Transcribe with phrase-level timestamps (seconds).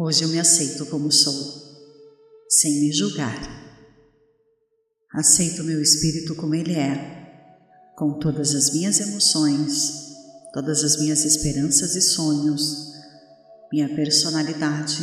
[0.00, 1.34] Hoje eu me aceito como sou,
[2.48, 3.36] sem me julgar.
[5.12, 10.14] Aceito meu espírito como ele é, com todas as minhas emoções,
[10.54, 12.92] todas as minhas esperanças e sonhos,
[13.72, 15.02] minha personalidade,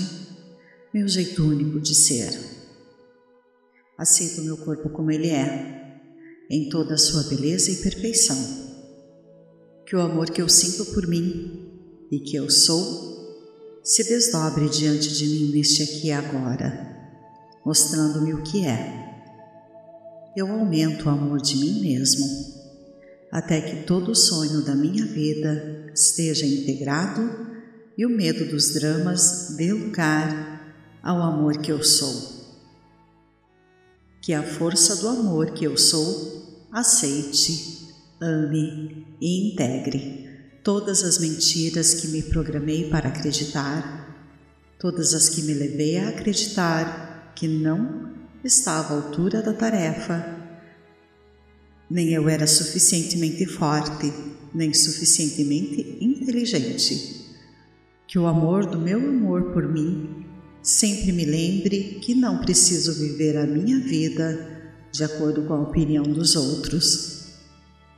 [0.93, 2.31] meu jeito único de ser.
[3.97, 5.99] Aceito meu corpo como ele é,
[6.49, 8.37] em toda a sua beleza e perfeição.
[9.85, 11.69] Que o amor que eu sinto por mim
[12.09, 13.14] e que eu sou
[13.85, 16.97] se desdobre diante de mim neste aqui e agora,
[17.63, 19.05] mostrando-me o que é
[20.35, 22.25] eu aumento o amor de mim mesmo,
[23.31, 27.47] até que todo o sonho da minha vida esteja integrado
[27.97, 32.33] e o medo dos dramas dê lugar ao amor que eu sou.
[34.21, 40.24] Que a força do amor que eu sou aceite, ame e integre
[40.65, 44.33] todas as mentiras que me programei para acreditar,
[44.79, 48.11] todas as que me levei a acreditar que não
[48.43, 50.25] estava à altura da tarefa.
[51.87, 54.11] Nem eu era suficientemente forte,
[54.55, 57.35] nem suficientemente inteligente.
[58.07, 60.25] Que o amor do meu amor por mim
[60.63, 66.01] sempre me lembre que não preciso viver a minha vida de acordo com a opinião
[66.01, 67.14] dos outros.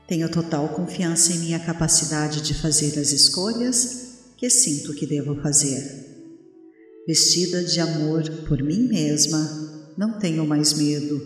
[0.08, 6.06] Tenho total confiança em minha capacidade de fazer as escolhas que sinto que devo fazer.
[7.06, 11.20] Vestida de amor por mim mesma, não tenho mais medo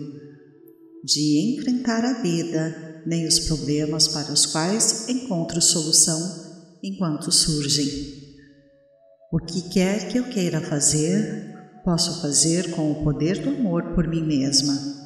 [1.04, 6.20] de enfrentar a vida nem os problemas para os quais encontro solução
[6.84, 7.88] enquanto surgem.
[9.32, 14.08] O que quer que eu queira fazer, posso fazer com o poder do amor por
[14.08, 15.01] mim mesma.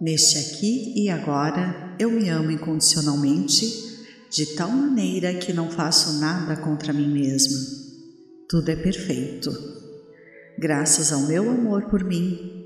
[0.00, 3.86] Neste aqui e agora, eu me amo incondicionalmente,
[4.30, 7.58] de tal maneira que não faço nada contra mim mesma.
[8.48, 9.50] Tudo é perfeito.
[10.58, 12.58] Graças ao meu amor por mim,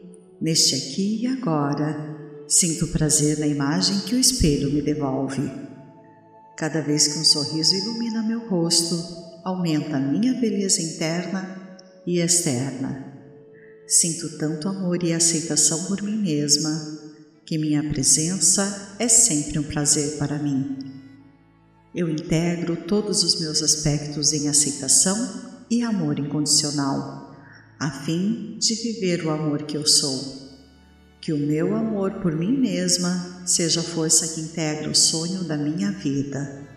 [0.43, 2.19] Neste aqui e agora,
[2.49, 5.41] sinto prazer na imagem que o espelho me devolve.
[6.57, 8.97] Cada vez que um sorriso ilumina meu rosto,
[9.45, 13.15] aumenta minha beleza interna e externa.
[13.87, 17.12] Sinto tanto amor e aceitação por mim mesma
[17.45, 20.79] que minha presença é sempre um prazer para mim.
[21.95, 27.37] Eu integro todos os meus aspectos em aceitação e amor incondicional
[27.79, 30.41] a fim de viver o amor que eu sou.
[31.21, 35.57] Que o meu amor por mim mesma seja a força que integra o sonho da
[35.57, 36.69] minha vida.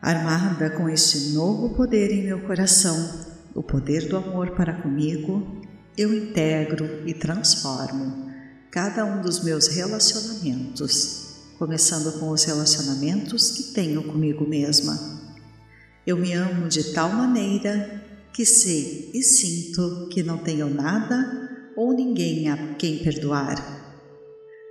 [0.00, 5.60] Armada com este novo poder em meu coração, o poder do amor para comigo,
[5.98, 8.29] eu integro e transformo
[8.70, 14.98] cada um dos meus relacionamentos, começando com os relacionamentos que tenho comigo mesma.
[16.06, 21.92] Eu me amo de tal maneira que sei e sinto que não tenho nada ou
[21.92, 23.80] ninguém a quem perdoar.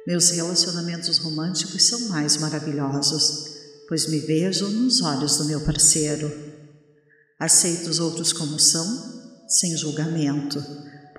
[0.07, 3.49] Meus relacionamentos românticos são mais maravilhosos,
[3.87, 6.31] pois me vejo nos olhos do meu parceiro.
[7.37, 10.63] Aceito os outros como são, sem julgamento,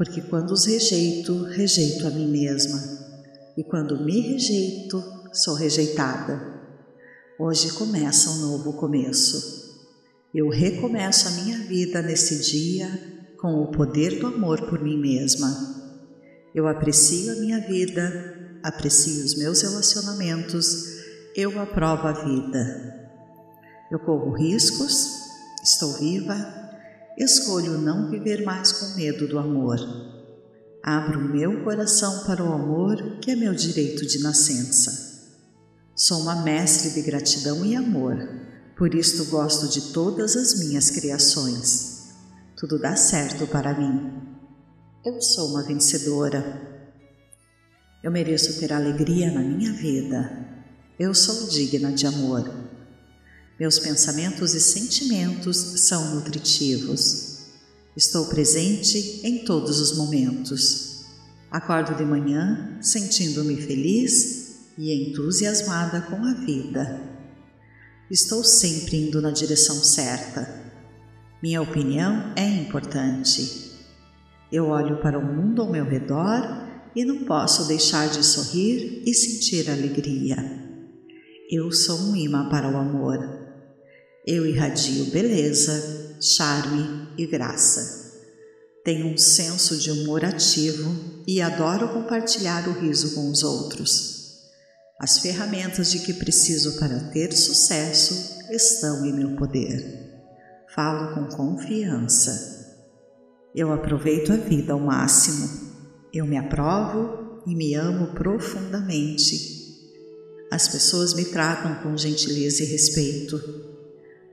[0.00, 2.80] porque quando os rejeito, rejeito a mim mesma.
[3.54, 6.40] E quando me rejeito, sou rejeitada.
[7.38, 9.78] Hoje começa um novo começo.
[10.34, 12.88] Eu recomeço a minha vida nesse dia
[13.38, 15.54] com o poder do amor por mim mesma.
[16.54, 20.96] Eu aprecio a minha vida, aprecio os meus relacionamentos,
[21.36, 23.10] eu aprovo a vida.
[23.92, 25.10] Eu corro riscos,
[25.62, 26.59] estou viva,
[27.18, 29.78] escolho não viver mais com medo do amor.
[30.82, 35.10] Abro meu coração para o amor, que é meu direito de nascença.
[35.94, 38.40] Sou uma mestre de gratidão e amor
[38.80, 42.14] por isto gosto de todas as minhas criações.
[42.56, 44.10] Tudo dá certo para mim.
[45.04, 46.88] Eu sou uma vencedora.
[48.02, 50.64] Eu mereço ter alegria na minha vida.
[50.98, 52.50] Eu sou digna de amor.
[53.60, 57.40] Meus pensamentos e sentimentos são nutritivos.
[57.94, 61.04] Estou presente em todos os momentos.
[61.50, 67.02] Acordo de manhã sentindo-me feliz e entusiasmada com a vida.
[68.10, 70.48] Estou sempre indo na direção certa.
[71.42, 73.72] Minha opinião é importante.
[74.50, 76.66] Eu olho para o mundo ao meu redor
[76.96, 80.38] e não posso deixar de sorrir e sentir alegria.
[81.50, 83.39] Eu sou um imã para o amor.
[84.26, 88.00] Eu irradio beleza, charme e graça.
[88.84, 94.20] Tenho um senso de humor ativo e adoro compartilhar o riso com os outros.
[94.98, 100.10] As ferramentas de que preciso para ter sucesso estão em meu poder.
[100.74, 102.60] Falo com confiança.
[103.54, 105.48] Eu aproveito a vida ao máximo.
[106.12, 109.58] Eu me aprovo e me amo profundamente.
[110.50, 113.69] As pessoas me tratam com gentileza e respeito.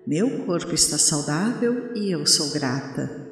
[0.08, 3.28] Meu corpo está saudável e eu sou grata.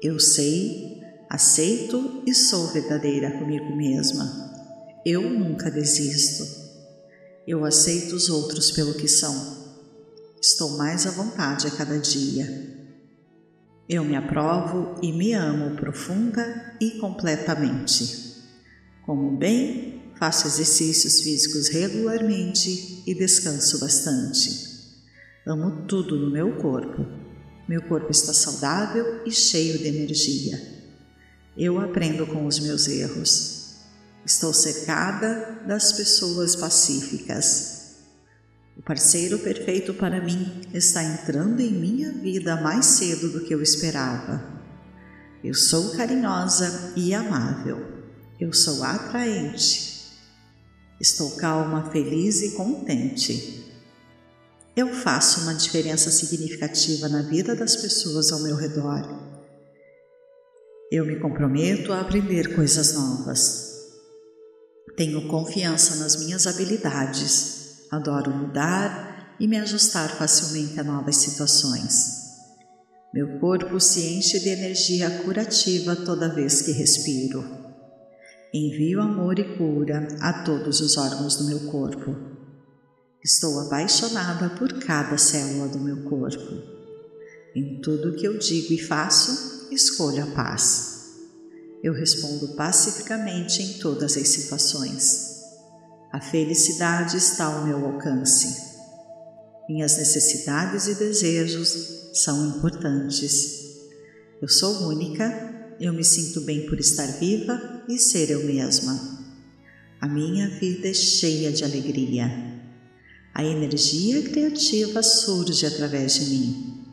[0.00, 0.98] Eu sei,
[1.28, 4.24] aceito e sou verdadeira comigo mesma.
[5.04, 6.42] Eu nunca desisto.
[7.46, 9.58] Eu aceito os outros pelo que são.
[10.40, 12.48] Estou mais à vontade a cada dia.
[13.86, 18.40] Eu me aprovo e me amo profunda e completamente.
[19.04, 24.69] Como bem, faço exercícios físicos regularmente e descanso bastante.
[25.46, 27.06] Amo tudo no meu corpo.
[27.66, 30.60] Meu corpo está saudável e cheio de energia.
[31.56, 33.76] Eu aprendo com os meus erros.
[34.24, 37.96] Estou cercada das pessoas pacíficas.
[38.76, 43.62] O parceiro perfeito para mim está entrando em minha vida mais cedo do que eu
[43.62, 44.42] esperava.
[45.42, 47.78] Eu sou carinhosa e amável.
[48.38, 49.90] Eu sou atraente.
[51.00, 53.59] Estou calma, feliz e contente.
[54.80, 59.02] Eu faço uma diferença significativa na vida das pessoas ao meu redor.
[60.90, 63.74] Eu me comprometo a aprender coisas novas.
[64.96, 67.60] Tenho confiança nas minhas habilidades
[67.90, 72.20] adoro mudar e me ajustar facilmente a novas situações.
[73.12, 77.44] Meu corpo se enche de energia curativa toda vez que respiro.
[78.54, 82.29] Envio amor e cura a todos os órgãos do meu corpo.
[83.22, 86.62] Estou apaixonada por cada célula do meu corpo.
[87.54, 91.18] Em tudo que eu digo e faço, escolho a paz.
[91.82, 95.38] Eu respondo pacificamente em todas as situações.
[96.10, 98.70] A felicidade está ao meu alcance.
[99.68, 103.76] Minhas necessidades e desejos são importantes.
[104.40, 108.98] Eu sou única, eu me sinto bem por estar viva e ser eu mesma.
[110.00, 112.49] A minha vida é cheia de alegria.
[113.34, 116.84] A energia criativa surge através de mim.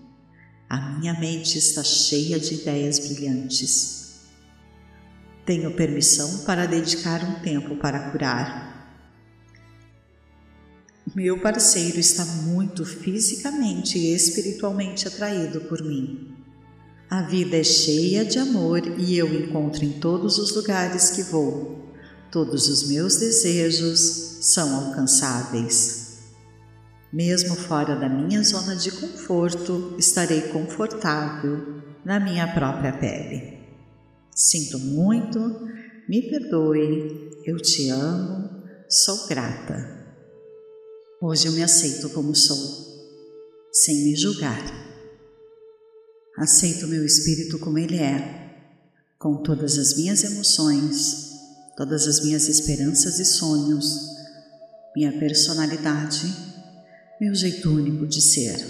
[0.69, 4.21] A minha mente está cheia de ideias brilhantes.
[5.45, 8.67] Tenho permissão para dedicar um tempo para curar
[11.17, 16.31] meu parceiro está muito fisicamente e espiritualmente atraído por mim.
[17.09, 21.91] A vida é cheia de amor e eu encontro em todos os lugares que vou.
[22.31, 25.96] Todos os meus desejos são alcançáveis.
[27.11, 33.59] Mesmo fora da minha zona de conforto, estarei confortável na minha própria pele.
[34.35, 35.39] Sinto muito,
[36.07, 40.05] me perdoe, eu te amo, sou grata.
[41.21, 42.57] Hoje eu me aceito como sou,
[43.71, 44.61] sem me julgar.
[46.37, 48.47] Aceito meu espírito como ele é,
[49.17, 51.31] com todas as minhas emoções,
[51.75, 53.85] todas as minhas esperanças e sonhos,
[54.95, 56.46] minha personalidade,
[57.19, 58.63] meu jeito único de ser.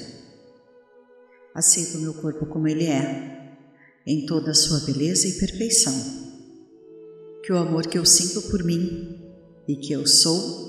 [1.53, 3.57] Aceito meu corpo como ele é,
[4.05, 5.93] em toda a sua beleza e perfeição.
[7.43, 9.19] Que o amor que eu sinto por mim
[9.67, 10.65] e que eu sou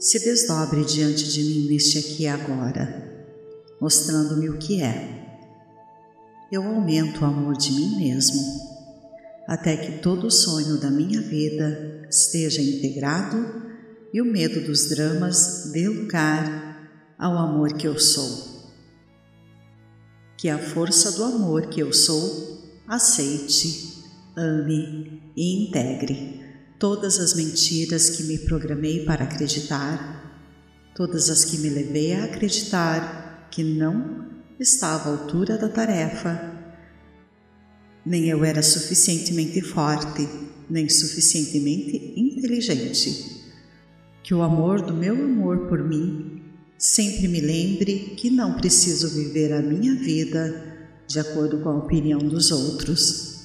[0.00, 3.26] se desdobre diante de mim neste aqui e agora,
[3.80, 5.38] mostrando-me o que é.
[6.50, 8.42] Eu aumento o amor de mim mesmo,
[9.46, 13.62] até que todo o sonho da minha vida esteja integrado
[14.12, 16.65] e o medo dos dramas dê lugar
[17.18, 18.64] ao amor que eu sou.
[20.36, 24.02] Que a força do amor que eu sou aceite,
[24.36, 26.46] ame e integre
[26.78, 33.48] todas as mentiras que me programei para acreditar, todas as que me levei a acreditar
[33.50, 34.26] que não
[34.60, 36.54] estava à altura da tarefa,
[38.04, 40.28] nem eu era suficientemente forte,
[40.68, 43.34] nem suficientemente inteligente.
[44.22, 46.35] Que o amor do meu amor por mim
[46.78, 50.74] sempre me lembre que não preciso viver a minha vida
[51.08, 53.36] de acordo com a opinião dos outros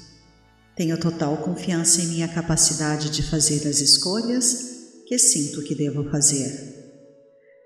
[0.81, 4.71] tenho total confiança em minha capacidade de fazer as escolhas
[5.05, 6.49] que sinto que devo fazer.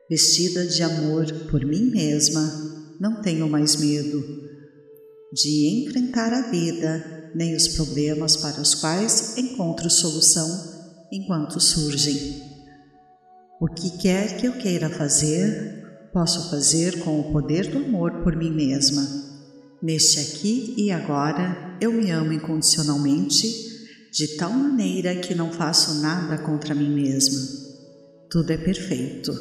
[0.09, 4.21] Vestida de amor por mim mesma, não tenho mais medo
[5.31, 12.44] de enfrentar a vida nem os problemas para os quais encontro solução enquanto surgem.
[13.59, 18.35] O que quer que eu queira fazer, posso fazer com o poder do amor por
[18.35, 19.25] mim mesma
[19.85, 23.47] Neste aqui e agora eu me amo incondicionalmente,
[24.11, 27.39] de tal maneira que não faço nada contra mim mesma.
[28.27, 29.31] Tudo é perfeito.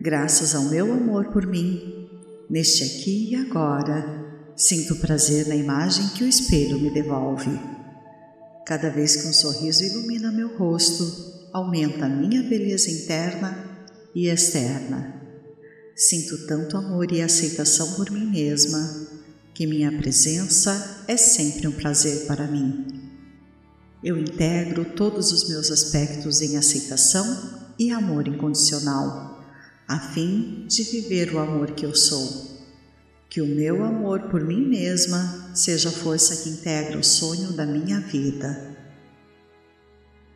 [0.00, 2.08] Graças ao meu amor por mim,
[2.50, 4.04] neste aqui e agora,
[4.56, 7.60] sinto prazer na imagem que o espelho me devolve.
[8.66, 15.22] Cada vez que um sorriso ilumina meu rosto, aumenta a minha beleza interna e externa.
[15.94, 19.08] Sinto tanto amor e aceitação por mim mesma
[19.54, 22.84] que minha presença é sempre um prazer para mim.
[24.04, 29.42] Eu integro todos os meus aspectos em aceitação e amor incondicional,
[29.88, 32.54] a fim de viver o amor que eu sou.
[33.30, 37.64] Que o meu amor por mim mesma seja a força que integra o sonho da
[37.64, 38.75] minha vida.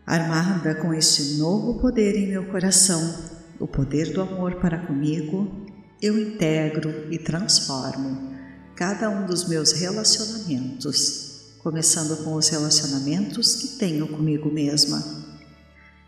[0.06, 3.14] Armada com este novo poder em meu coração,
[3.58, 5.66] o poder do amor para comigo,
[6.00, 8.30] eu integro e transformo
[8.74, 15.04] cada um dos meus relacionamentos, começando com os relacionamentos que tenho comigo mesma.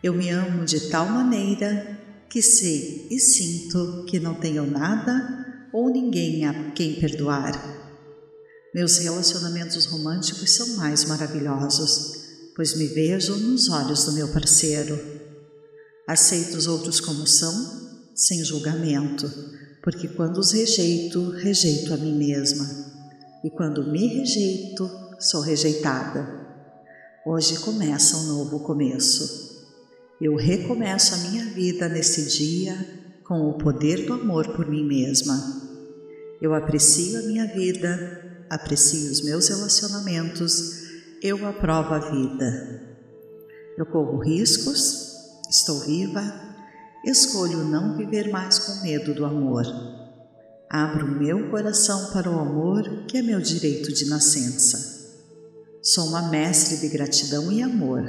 [0.02, 5.90] Eu me amo de tal maneira que sei e sinto que não tenho nada ou
[5.90, 7.52] ninguém a quem perdoar.
[8.74, 12.21] Meus relacionamentos românticos são mais maravilhosos,
[12.54, 14.98] pois me vejo nos olhos do meu parceiro.
[16.06, 17.54] Aceito os outros como são,
[18.14, 19.30] sem julgamento,
[19.82, 22.64] porque quando os rejeito, rejeito a mim mesma,
[23.44, 26.40] e quando me rejeito, sou rejeitada.
[27.26, 29.52] Hoje começa um novo começo.
[30.20, 32.76] Eu recomeço a minha vida nesse dia
[33.24, 35.62] com o poder do amor por mim mesma.
[36.40, 40.81] Eu aprecio a minha vida, aprecio os meus relacionamentos,
[41.22, 42.96] eu aprovo a vida.
[43.78, 45.12] Eu corro riscos,
[45.48, 46.52] estou viva
[47.04, 49.64] escolho não viver mais com medo do amor.
[50.70, 55.02] Abro meu coração para o amor, que é meu direito de nascença.
[55.82, 58.02] Sou uma mestre de gratidão e amor,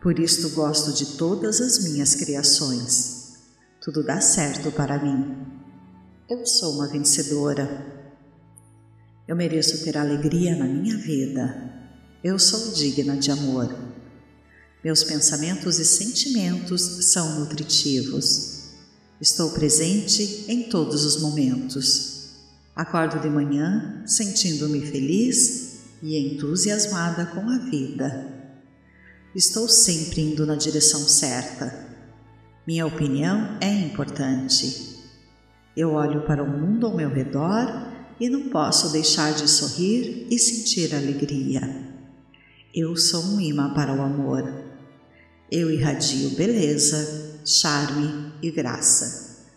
[0.00, 3.34] por isto gosto de todas as minhas criações.
[3.80, 5.46] Tudo dá certo para mim.
[6.28, 7.86] Eu sou uma vencedora.
[9.28, 11.69] Eu mereço ter alegria na minha vida.
[12.22, 13.74] Eu sou digna de amor.
[14.84, 18.72] Meus pensamentos e sentimentos são nutritivos.
[19.18, 22.32] Estou presente em todos os momentos.
[22.76, 28.28] Acordo de manhã sentindo-me feliz e entusiasmada com a vida.
[29.34, 31.88] Estou sempre indo na direção certa.
[32.66, 34.94] Minha opinião é importante.
[35.74, 37.66] Eu olho para o mundo ao meu redor
[38.20, 41.89] e não posso deixar de sorrir e sentir alegria.
[42.72, 44.44] Eu sou um imã para o amor.
[45.50, 49.48] Eu irradio beleza, charme e graça.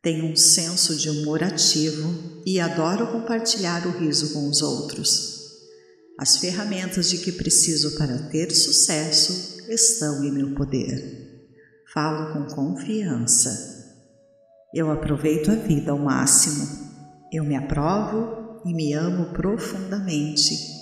[0.00, 5.34] Tenho um senso de humor ativo e adoro compartilhar o riso com os outros.
[6.18, 11.50] As ferramentas de que preciso para ter sucesso estão em meu poder.
[11.92, 13.92] Falo com confiança.
[14.74, 16.66] Eu aproveito a vida ao máximo.
[17.30, 20.73] Eu me aprovo e me amo profundamente.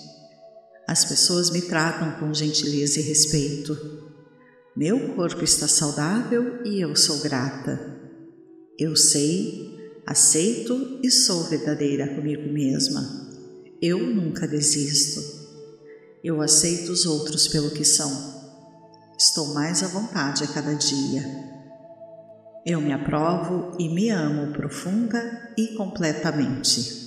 [0.92, 3.74] As pessoas me tratam com gentileza e respeito.
[4.76, 7.98] Meu corpo está saudável e eu sou grata.
[8.78, 9.74] Eu sei,
[10.06, 13.00] aceito e sou verdadeira comigo mesma.
[13.80, 15.22] Eu nunca desisto.
[16.22, 18.12] Eu aceito os outros pelo que são.
[19.18, 21.24] Estou mais à vontade a cada dia.
[22.66, 27.00] Eu me aprovo e me amo profunda e completamente.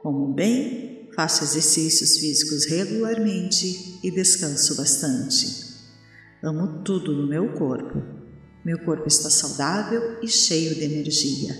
[0.00, 0.81] Como bem,
[1.14, 5.72] faço exercícios físicos regularmente e descanso bastante.
[6.42, 8.02] Amo tudo no meu corpo.
[8.64, 11.56] Meu corpo está saudável e cheio de energia.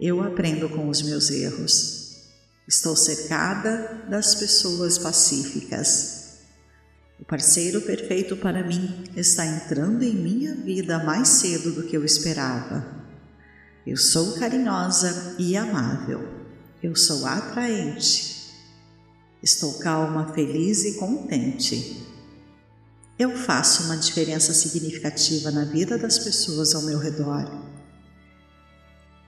[0.00, 2.16] Eu aprendo com os meus erros.
[2.66, 6.18] Estou cercada das pessoas pacíficas.
[7.20, 12.04] O parceiro perfeito para mim está entrando em minha vida mais cedo do que eu
[12.04, 12.86] esperava.
[13.86, 16.28] Eu sou carinhosa e amável.
[16.82, 18.37] Eu sou atraente.
[19.42, 22.06] Estou calma, feliz e contente.
[23.18, 27.48] Eu faço uma diferença significativa na vida das pessoas ao meu redor.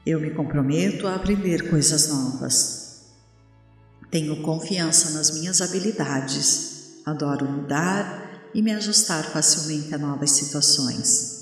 [0.04, 3.02] Eu me comprometo a aprender coisas novas.
[4.10, 11.40] Tenho confiança nas minhas habilidades, adoro mudar e me ajustar facilmente a novas situações.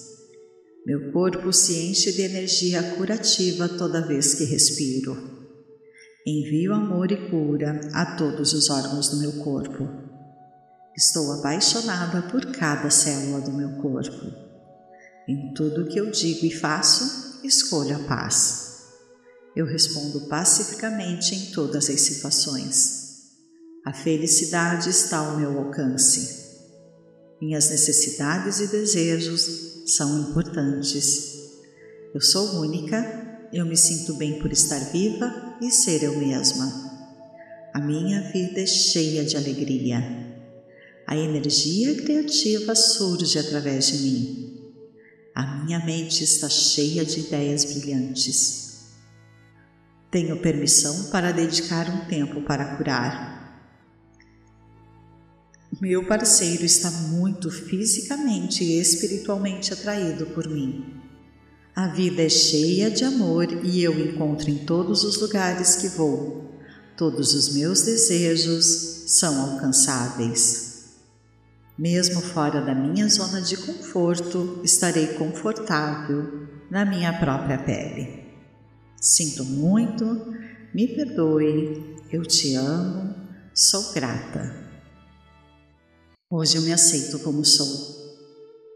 [0.84, 5.37] Meu corpo se enche de energia curativa toda vez que respiro.
[6.30, 9.88] Envio amor e cura a todos os órgãos do meu corpo.
[10.94, 14.26] Estou apaixonada por cada célula do meu corpo.
[15.26, 18.82] Em tudo que eu digo e faço, escolho a paz.
[19.56, 23.22] Eu respondo pacificamente em todas as situações.
[23.86, 26.46] A felicidade está ao meu alcance.
[27.40, 31.38] Minhas necessidades e desejos são importantes.
[32.14, 36.88] Eu sou única, eu me sinto bem por estar viva e ser eu mesma.
[37.72, 40.02] A minha vida é cheia de alegria.
[41.06, 44.72] A energia criativa surge através de mim.
[45.34, 48.88] A minha mente está cheia de ideias brilhantes.
[50.10, 53.38] Tenho permissão para dedicar um tempo para curar.
[55.80, 60.97] Meu parceiro está muito fisicamente e espiritualmente atraído por mim.
[61.78, 66.50] A vida é cheia de amor e eu encontro em todos os lugares que vou.
[66.96, 68.64] Todos os meus desejos
[69.06, 70.96] são alcançáveis.
[71.78, 78.24] Mesmo fora da minha zona de conforto, estarei confortável na minha própria pele.
[79.00, 80.34] Sinto muito,
[80.74, 83.14] me perdoe, eu te amo,
[83.54, 84.68] sou grata.
[86.28, 87.68] Hoje eu me aceito como sou,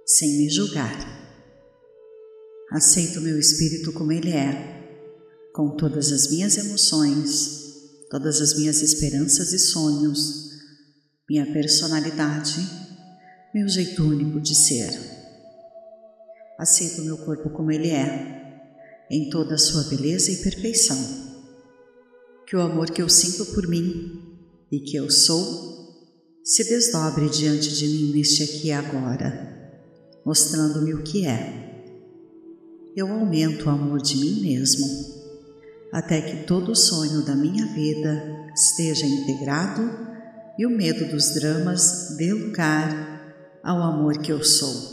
[0.06, 1.21] sem me julgar.
[2.72, 7.60] Aceito meu espírito como ele é, com todas as minhas emoções,
[8.10, 10.52] todas as minhas esperanças e sonhos,
[11.28, 12.66] minha personalidade,
[13.54, 14.90] meu jeito único de ser.
[16.58, 18.62] Aceito meu corpo como ele é,
[19.10, 20.96] em toda a sua beleza e perfeição.
[22.46, 24.18] Que o amor que eu sinto por mim
[24.70, 29.84] e que eu sou se desdobre diante de mim neste aqui e agora,
[30.24, 31.71] mostrando-me o que é
[32.94, 34.86] eu aumento o amor de mim mesmo,
[35.92, 39.90] até que todo o sonho da minha vida esteja integrado
[40.58, 44.92] e o medo dos dramas dê lugar ao amor que eu sou.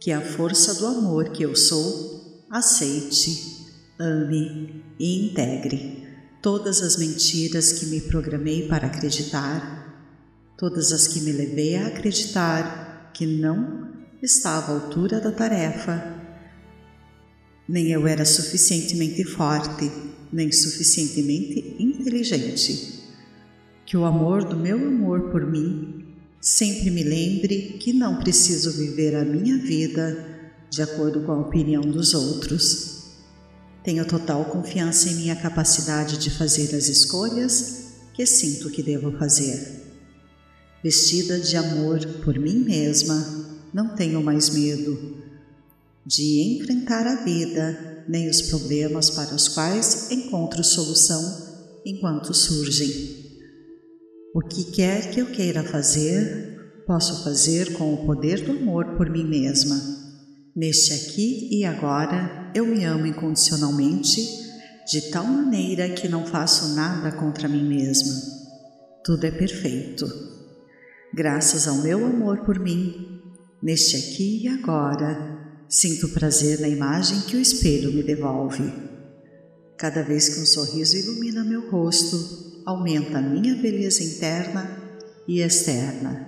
[0.00, 6.00] Que a força do amor que eu sou aceite, ame e integre
[6.42, 9.80] todas as mentiras que me programei para acreditar,
[10.56, 13.79] todas as que me levei a acreditar que não
[14.22, 16.20] estava à altura da tarefa.
[17.68, 19.90] Nem eu era suficientemente forte,
[20.32, 23.00] nem suficientemente inteligente.
[23.86, 26.06] Que o amor do meu amor por mim
[26.40, 30.26] sempre me lembre que não preciso viver a minha vida
[30.70, 33.00] de acordo com a opinião dos outros.
[33.82, 39.80] Tenho total confiança em minha capacidade de fazer as escolhas que sinto que devo fazer.
[40.82, 43.39] Vestida de amor por mim mesma,
[43.72, 45.22] não tenho mais medo
[46.04, 51.50] de enfrentar a vida nem os problemas para os quais encontro solução
[51.84, 53.20] enquanto surgem.
[54.34, 59.08] O que quer que eu queira fazer, posso fazer com o poder do amor por
[59.10, 59.80] mim mesma.
[60.54, 64.20] Neste aqui e agora, eu me amo incondicionalmente,
[64.90, 68.12] de tal maneira que não faço nada contra mim mesma.
[69.04, 70.06] Tudo é perfeito.
[71.14, 73.19] Graças ao meu amor por mim,
[73.62, 78.72] Neste aqui e agora, sinto prazer na imagem que o espelho me devolve.
[79.76, 84.78] Cada vez que um sorriso ilumina meu rosto, aumenta a minha beleza interna
[85.28, 86.26] e externa.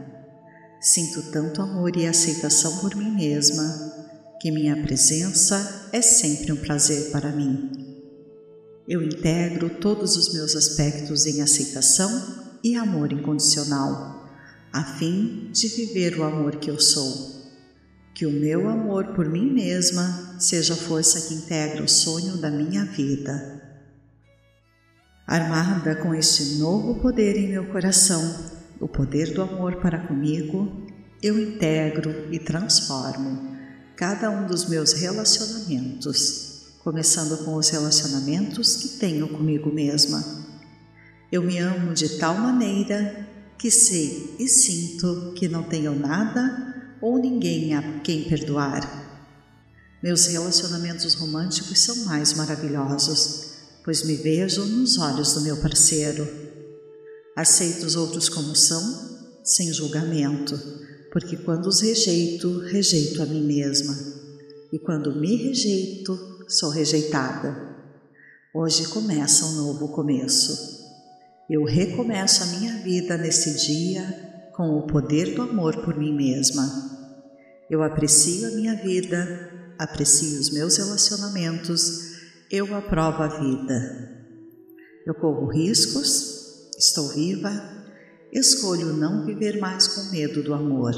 [0.79, 3.93] Sinto tanto amor e aceitação por mim mesma
[4.39, 7.71] que minha presença é sempre um prazer para mim.
[8.87, 12.11] Eu integro todos os meus aspectos em aceitação
[12.63, 14.22] e amor incondicional
[14.73, 17.43] a fim de viver o amor que eu sou.
[18.15, 22.51] Que o meu amor por mim mesma seja a força que integra o sonho da
[22.51, 23.61] minha vida.
[25.27, 30.87] Armada com este novo poder em meu coração, o poder do amor para comigo,
[31.23, 33.53] eu integro e transformo
[33.95, 40.23] cada um dos meus relacionamentos, começando com os relacionamentos que tenho comigo mesma.
[41.31, 47.19] Eu me amo de tal maneira que sei e sinto que não tenho nada ou
[47.19, 49.03] ninguém a quem perdoar.
[50.03, 53.53] Meus relacionamentos românticos são mais maravilhosos,
[53.85, 56.27] pois me vejo nos olhos do meu parceiro.
[57.37, 60.59] Aceito os outros como são, sem julgamento,
[61.13, 63.97] porque quando os rejeito, rejeito a mim mesma.
[64.73, 67.71] E quando me rejeito, sou rejeitada.
[68.55, 70.72] Hoje começa um novo começo.
[71.53, 76.65] Eu recomeço a minha vida nesse dia com o poder do amor por mim mesma.
[77.69, 82.15] Eu aprecio a minha vida, aprecio os meus relacionamentos,
[82.51, 84.25] eu aprovo a vida.
[85.07, 87.51] Eu corro riscos, estou viva,
[88.33, 90.95] escolho não viver mais com medo do amor.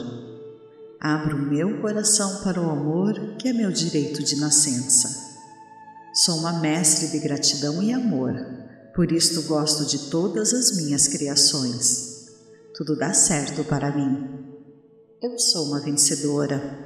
[1.01, 5.35] Abro meu coração para o amor, que é meu direito de nascença.
[6.14, 8.63] Sou uma mestre de gratidão e amor
[8.95, 12.29] por isto gosto de todas as minhas criações.
[12.77, 14.45] Tudo dá certo para mim.
[15.21, 16.79] Eu sou uma vencedora.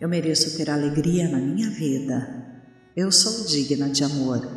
[0.00, 2.62] Eu mereço ter alegria na minha vida.
[2.96, 4.48] Eu sou digna de amor.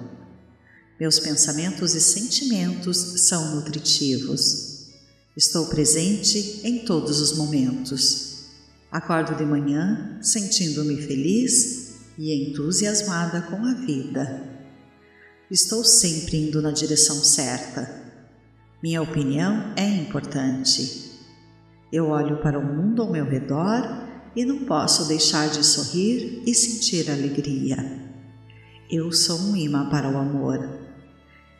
[1.00, 4.88] Meus pensamentos e sentimentos são nutritivos.
[5.36, 8.46] Estou presente em todos os momentos.
[8.92, 14.57] Acordo de manhã sentindo-me feliz e entusiasmada com a vida.
[15.50, 18.04] Estou sempre indo na direção certa.
[18.84, 21.10] Minha opinião é importante.
[21.90, 23.82] Eu olho para o mundo ao meu redor
[24.36, 27.78] e não posso deixar de sorrir e sentir alegria.
[28.92, 30.68] Eu sou um imã para o amor.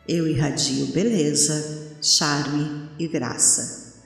[0.06, 4.04] Eu irradio beleza, charme e graça.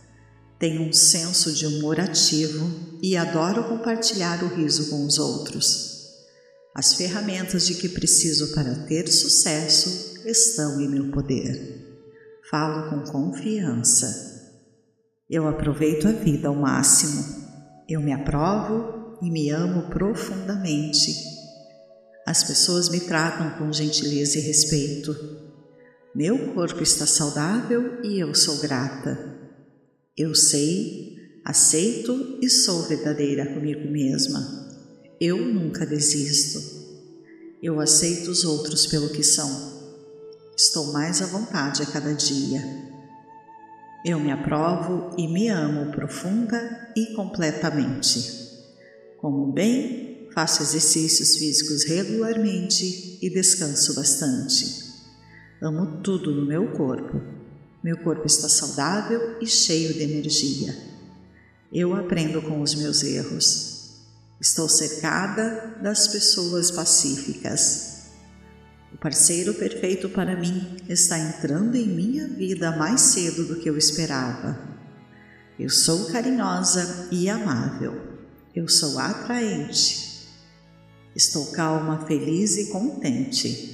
[0.61, 2.71] Tenho um senso de humor ativo
[3.03, 5.92] e adoro compartilhar o riso com os outros.
[6.75, 12.01] As ferramentas de que preciso para ter sucesso estão em meu poder.
[12.49, 14.33] Falo com confiança.
[15.29, 17.25] Eu aproveito a vida ao máximo.
[17.89, 21.15] Eu me aprovo e me amo profundamente.
[22.27, 25.15] As pessoas me tratam com gentileza e respeito.
[26.15, 29.41] Meu corpo está saudável e eu sou grata.
[30.17, 34.62] Eu sei, aceito e sou verdadeira comigo mesma.
[35.25, 36.61] Eu nunca desisto.
[37.63, 39.49] Eu aceito os outros pelo que são.
[40.57, 42.61] Estou mais à vontade a cada dia.
[44.05, 48.19] Eu me aprovo e me amo profunda e completamente.
[49.19, 54.67] Como bem, faço exercícios físicos regularmente e descanso bastante.
[55.63, 57.23] Amo tudo no meu corpo.
[57.81, 60.77] Meu corpo está saudável e cheio de energia.
[61.73, 63.72] Eu aprendo com os meus erros.
[64.43, 68.09] Estou cercada das pessoas pacíficas.
[68.93, 73.79] O parceiro perfeito para mim está entrando em minha vida mais cedo do que eu
[73.79, 74.59] esperava.
[75.59, 77.95] Eu sou carinhosa e amável.
[78.55, 80.29] Eu sou atraente.
[81.15, 83.73] Estou calma, feliz e contente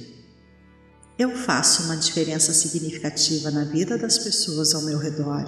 [1.19, 5.45] eu faço uma diferença significativa na vida das pessoas ao meu redor.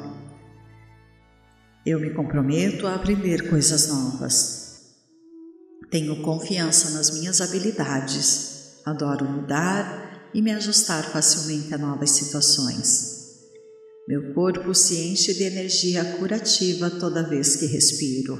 [1.86, 4.61] Eu me comprometo a aprender coisas novas.
[5.92, 13.20] Tenho confiança nas minhas habilidades, adoro mudar e me ajustar facilmente a novas situações.
[14.08, 18.40] Meu corpo se enche de energia curativa toda vez que respiro.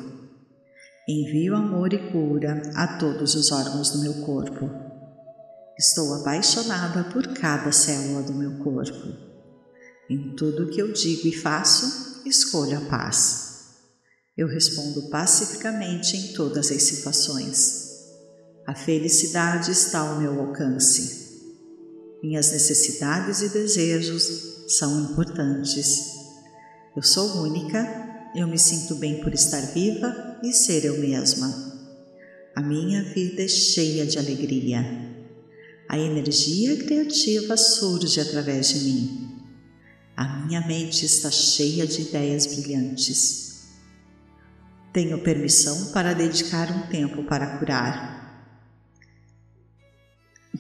[1.06, 4.70] Envio amor e cura a todos os órgãos do meu corpo.
[5.78, 9.14] Estou apaixonada por cada célula do meu corpo.
[10.10, 13.51] Em tudo que eu digo e faço, escolho a paz.
[14.42, 17.92] Eu respondo pacificamente em todas as situações.
[18.66, 21.44] A felicidade está ao meu alcance.
[22.24, 26.16] Minhas necessidades e desejos são importantes.
[26.98, 31.48] Eu sou única, eu me sinto bem por estar viva e ser eu mesma.
[32.56, 34.84] A minha vida é cheia de alegria.
[35.88, 39.30] A energia criativa surge através de mim.
[40.18, 43.51] A minha mente está cheia de ideias brilhantes.
[44.94, 48.22] Tenho permissão para dedicar um tempo para curar.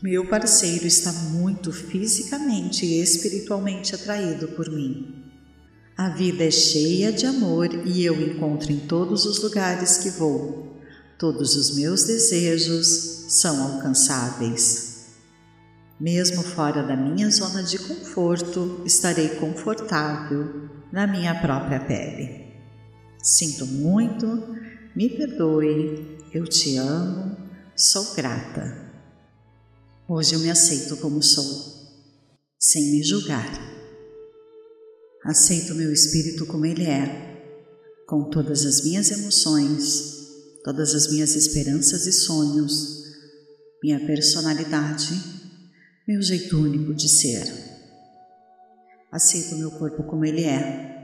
[0.02, 5.22] Meu parceiro está muito fisicamente e espiritualmente atraído por mim.
[5.98, 10.78] A vida é cheia de amor e eu encontro em todos os lugares que vou.
[11.20, 15.08] Todos os meus desejos são alcançáveis.
[16.00, 22.40] Mesmo fora da minha zona de conforto, estarei confortável na minha própria pele.
[23.21, 24.25] Sinto muito,
[24.95, 27.38] me perdoe, eu te amo,
[27.75, 28.91] sou grata.
[30.07, 31.45] Hoje eu me aceito como sou,
[32.60, 33.49] sem me julgar.
[35.23, 37.65] Aceito meu espírito como ele é,
[38.07, 40.17] com todas as minhas emoções,
[40.63, 43.01] todas as minhas esperanças e sonhos,
[43.84, 45.41] minha personalidade
[46.07, 47.45] meu jeito único de ser.
[49.12, 51.00] Aceito meu corpo como ele é,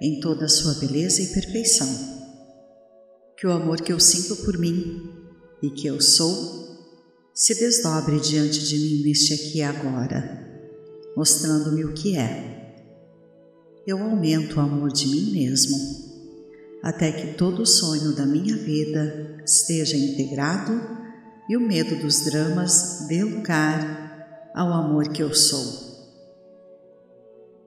[0.00, 1.88] em toda a sua beleza e perfeição.
[3.36, 5.10] Que o amor que eu sinto por mim
[5.62, 6.58] e que eu sou
[7.34, 10.44] se desdobre diante de mim neste aqui e agora,
[11.16, 12.74] mostrando-me o que é.
[13.86, 15.76] Eu aumento o amor de mim mesmo,
[16.82, 20.98] até que todo o sonho da minha vida esteja integrado
[21.48, 25.88] e o medo dos dramas dê lugar ao amor que eu sou.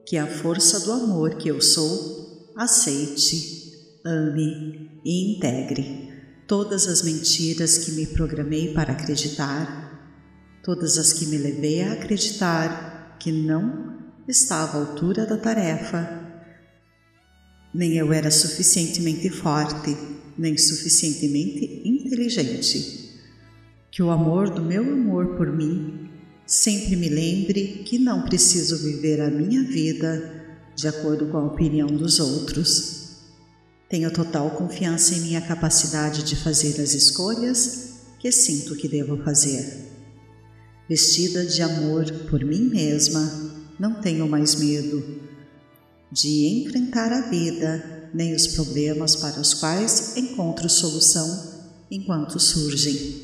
[0.06, 2.20] Que a força do amor que eu sou
[2.56, 3.72] aceite,
[4.06, 6.12] ame e integre
[6.52, 13.16] todas as mentiras que me programei para acreditar, todas as que me levei a acreditar
[13.18, 16.22] que não estava à altura da tarefa,
[17.74, 19.96] nem eu era suficientemente forte,
[20.38, 23.22] nem suficientemente inteligente.
[23.90, 26.10] Que o amor do meu amor por mim
[26.46, 30.40] sempre me lembre que não preciso viver a minha vida
[30.82, 33.20] de acordo com a opinião dos outros.
[33.88, 39.91] Tenho total confiança em minha capacidade de fazer as escolhas que sinto que devo fazer.
[40.89, 43.32] Vestida de amor por mim mesma,
[43.80, 45.22] não tenho mais medo
[46.12, 53.22] de enfrentar a vida nem os problemas para os quais encontro solução enquanto surgem.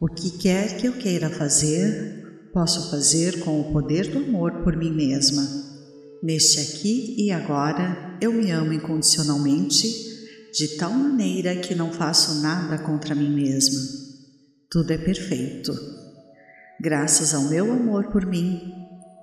[0.00, 4.76] O que quer que eu queira fazer, posso fazer com o poder do amor por
[4.76, 5.71] mim mesma.
[6.22, 9.88] Neste aqui e agora, eu me amo incondicionalmente,
[10.52, 13.80] de tal maneira que não faço nada contra mim mesma.
[14.70, 15.72] Tudo é perfeito.
[16.80, 18.72] Graças ao meu amor por mim,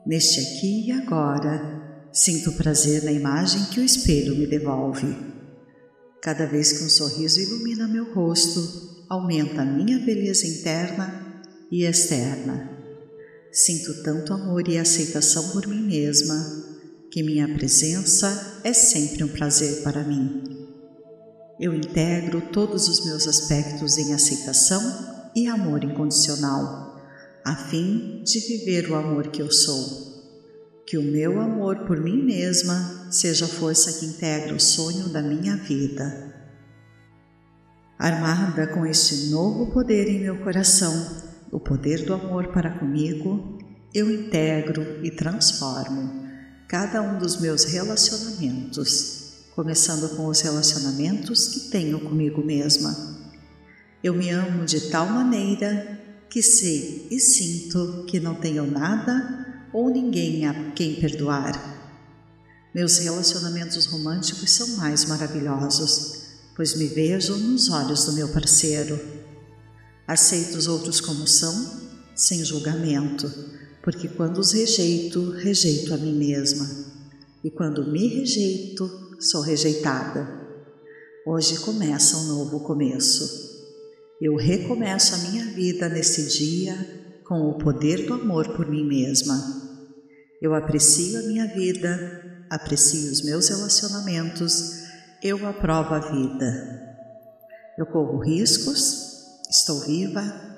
[0.05, 5.15] neste aqui e agora, sinto prazer na imagem que o espelho me devolve.
[6.21, 12.77] Cada vez que um sorriso ilumina meu rosto, aumenta a minha beleza interna e externa.
[13.53, 16.68] Sinto tanto amor e aceitação por mim mesma
[17.11, 20.67] que minha presença é sempre um prazer para mim.
[21.59, 27.01] Eu integro todos os meus aspectos em aceitação e amor incondicional,
[27.43, 30.07] a fim de viver o amor que eu sou.
[30.85, 35.21] Que o meu amor por mim mesma seja a força que integra o sonho da
[35.21, 36.35] minha vida.
[37.97, 40.93] Armada com este novo poder em meu coração,
[41.51, 43.57] o poder do amor para comigo,
[43.93, 46.28] eu integro e transformo
[46.69, 52.95] cada um dos meus relacionamentos, começando com os relacionamentos que tenho comigo mesma.
[54.03, 59.89] Eu me amo de tal maneira que sei e sinto que não tenho nada ou
[59.89, 61.59] ninguém a quem perdoar.
[62.73, 68.99] Meus relacionamentos românticos são mais maravilhosos, pois me vejo nos olhos do meu parceiro.
[70.07, 71.81] Aceito os outros como são,
[72.15, 73.27] sem julgamento,
[73.81, 76.67] porque quando os rejeito, rejeito a mim mesma.
[77.43, 78.89] E quando me rejeito,
[79.19, 80.27] sou rejeitada.
[81.25, 83.49] Hoje começa um novo começo.
[84.21, 86.75] Eu recomeço a minha vida nesse dia
[87.25, 89.37] com o poder do amor por mim mesma.
[90.41, 94.83] Eu aprecio a minha vida, aprecio os meus relacionamentos,
[95.23, 96.97] eu aprovo a vida.
[97.77, 100.48] Eu corro riscos, estou viva,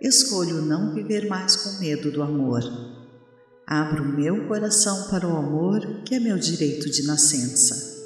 [0.00, 2.62] escolho não viver mais com medo do amor.
[3.66, 7.96] Abro meu coração para o amor, que é meu direito de nascença.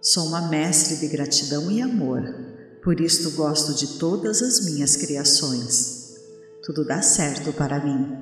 [0.00, 2.22] Sou uma mestre de gratidão e amor,
[2.82, 5.98] por isto gosto de todas as minhas criações
[6.68, 8.14] tudo dá certo para mim.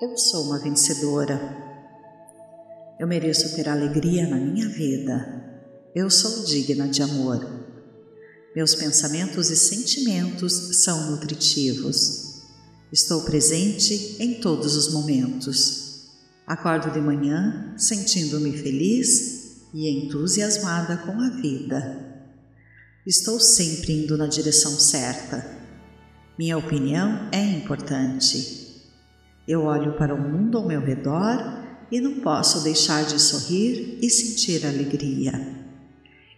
[0.00, 1.40] Eu sou uma vencedora.
[3.00, 5.66] Eu mereço ter alegria na minha vida.
[5.92, 7.44] Eu sou digna de amor.
[8.58, 12.42] Meus pensamentos e sentimentos são nutritivos.
[12.92, 16.08] Estou presente em todos os momentos.
[16.44, 22.26] Acordo de manhã sentindo-me feliz e entusiasmada com a vida.
[23.06, 25.56] Estou sempre indo na direção certa
[26.36, 28.82] minha opinião é importante.
[29.46, 34.10] Eu olho para o mundo ao meu redor e não posso deixar de sorrir e
[34.10, 35.32] sentir alegria.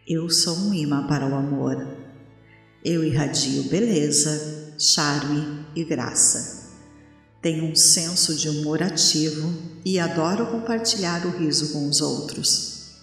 [0.06, 1.99] Eu sou um imã para o amor.
[2.82, 6.70] Eu irradio beleza, charme e graça.
[7.42, 9.52] Tenho um senso de humor ativo
[9.84, 13.02] e adoro compartilhar o riso com os outros.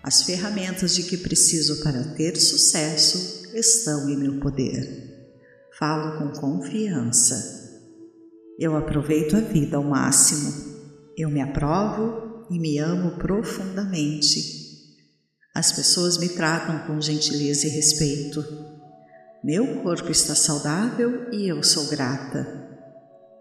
[0.00, 5.34] As ferramentas de que preciso para ter sucesso estão em meu poder.
[5.76, 7.82] Falo com confiança.
[8.56, 10.52] Eu aproveito a vida ao máximo.
[11.18, 14.40] Eu me aprovo e me amo profundamente.
[15.52, 18.75] As pessoas me tratam com gentileza e respeito.
[19.46, 22.68] Meu corpo está saudável e eu sou grata.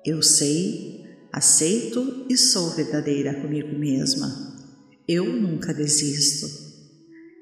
[0.05, 4.27] Eu sei, aceito e sou verdadeira comigo mesma.
[5.07, 6.45] Eu nunca desisto.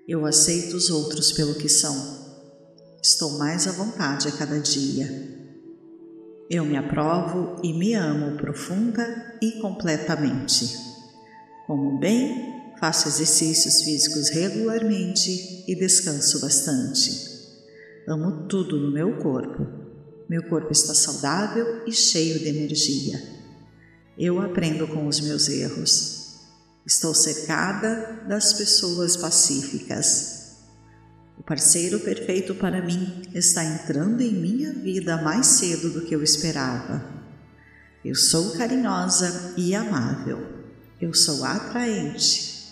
[0.08, 2.24] Eu aceito os outros pelo que são
[3.04, 5.10] Estou mais à vontade a cada dia.
[6.50, 10.74] Eu me aprovo e me amo profunda e completamente.
[11.68, 17.33] Como bem, faço exercícios físicos regularmente e descanso bastante.
[18.08, 19.68] Amo tudo no meu corpo.
[20.30, 23.22] Meu corpo está saudável e cheio de energia.
[24.18, 26.40] Eu aprendo com os meus erros.
[26.86, 30.44] Estou cercada das pessoas pacíficas
[31.38, 36.24] o parceiro perfeito para mim está entrando em minha vida mais cedo do que eu
[36.24, 37.04] esperava.
[38.06, 40.40] Eu sou carinhosa e amável.
[41.02, 42.72] Eu sou atraente.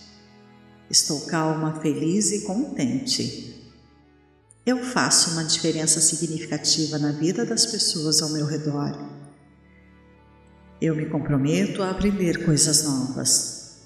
[0.88, 3.51] Estou calma, feliz e contente.
[4.64, 8.96] Eu faço uma diferença significativa na vida das pessoas ao meu redor.
[10.80, 13.80] Eu me comprometo a aprender coisas novas.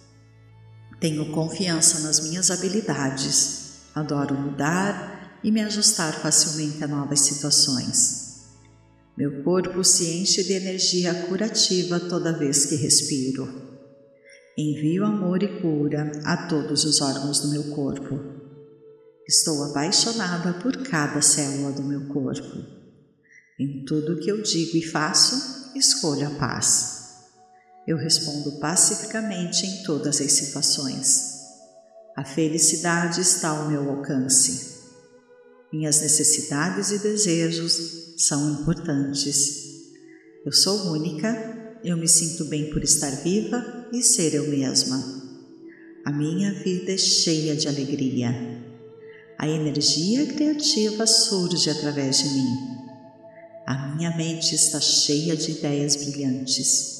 [1.01, 3.87] Tenho confiança nas minhas habilidades.
[3.95, 8.45] Adoro mudar e me ajustar facilmente a novas situações.
[9.17, 13.49] Meu corpo se enche de energia curativa toda vez que respiro.
[14.59, 18.36] Envio amor e cura a todos os órgãos do meu corpo.
[19.29, 22.65] Estou apaixonada por cada célula do meu corpo.
[23.59, 27.25] Em tudo que eu digo e faço, escolho a paz.
[27.89, 31.41] Eu respondo pacificamente em todas as situações.
[32.17, 34.77] A felicidade está ao meu alcance.
[35.73, 39.65] Minhas necessidades e desejos são importantes.
[40.45, 45.03] Eu sou única, eu me sinto bem por estar viva e ser eu mesma.
[46.05, 48.66] A minha vida é cheia de alegria.
[49.39, 52.77] A energia criativa surge através de mim.
[53.67, 56.97] A minha mente está cheia de ideias brilhantes.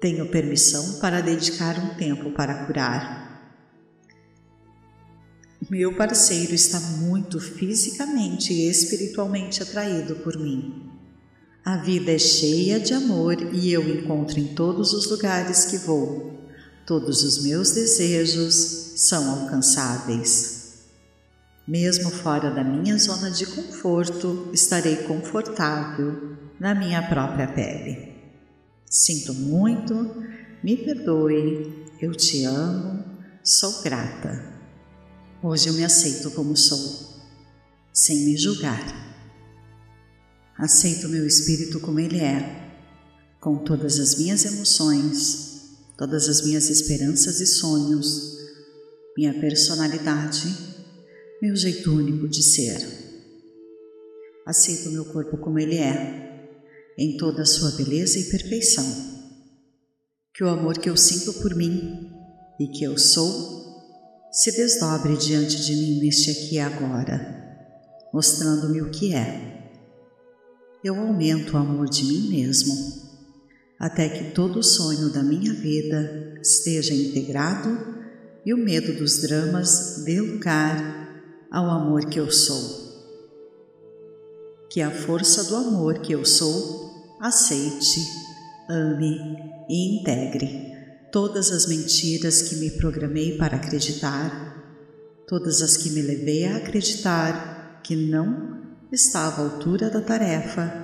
[0.00, 3.24] Tenho permissão para dedicar um tempo para curar
[5.70, 10.90] meu parceiro está muito fisicamente e espiritualmente atraído por mim.
[11.64, 16.38] A vida é cheia de amor e eu encontro em todos os lugares que vou.
[16.86, 20.53] Todos os meus desejos são alcançáveis.
[21.66, 28.12] Mesmo fora da minha zona de conforto, estarei confortável na minha própria pele.
[28.84, 30.22] Sinto muito,
[30.62, 33.02] me perdoe, eu te amo,
[33.42, 34.52] sou grata.
[35.42, 37.22] Hoje eu me aceito como sou,
[37.92, 38.82] sem me julgar.
[40.58, 42.72] Aceito meu espírito como ele é,
[43.40, 48.38] com todas as minhas emoções, todas as minhas esperanças e sonhos,
[49.16, 50.73] minha personalidade,
[51.44, 52.78] meu jeito único de ser.
[54.46, 56.48] Aceito meu corpo como ele é,
[56.98, 58.82] em toda a sua beleza e perfeição.
[60.32, 62.10] Que o amor que eu sinto por mim
[62.58, 63.62] e que eu sou
[64.32, 67.68] se desdobre diante de mim neste aqui e agora,
[68.10, 69.70] mostrando-me o que é.
[70.82, 72.74] Eu aumento o amor de mim mesmo,
[73.78, 78.02] até que todo o sonho da minha vida esteja integrado
[78.46, 81.03] e o medo dos dramas dê lugar
[81.54, 82.82] ao amor que eu sou.
[84.68, 86.90] Que a força do amor que eu sou
[87.20, 88.00] aceite,
[88.68, 89.20] ame
[89.68, 90.74] e integre
[91.12, 94.64] todas as mentiras que me programei para acreditar,
[95.28, 100.82] todas as que me levei a acreditar que não estava à altura da tarefa,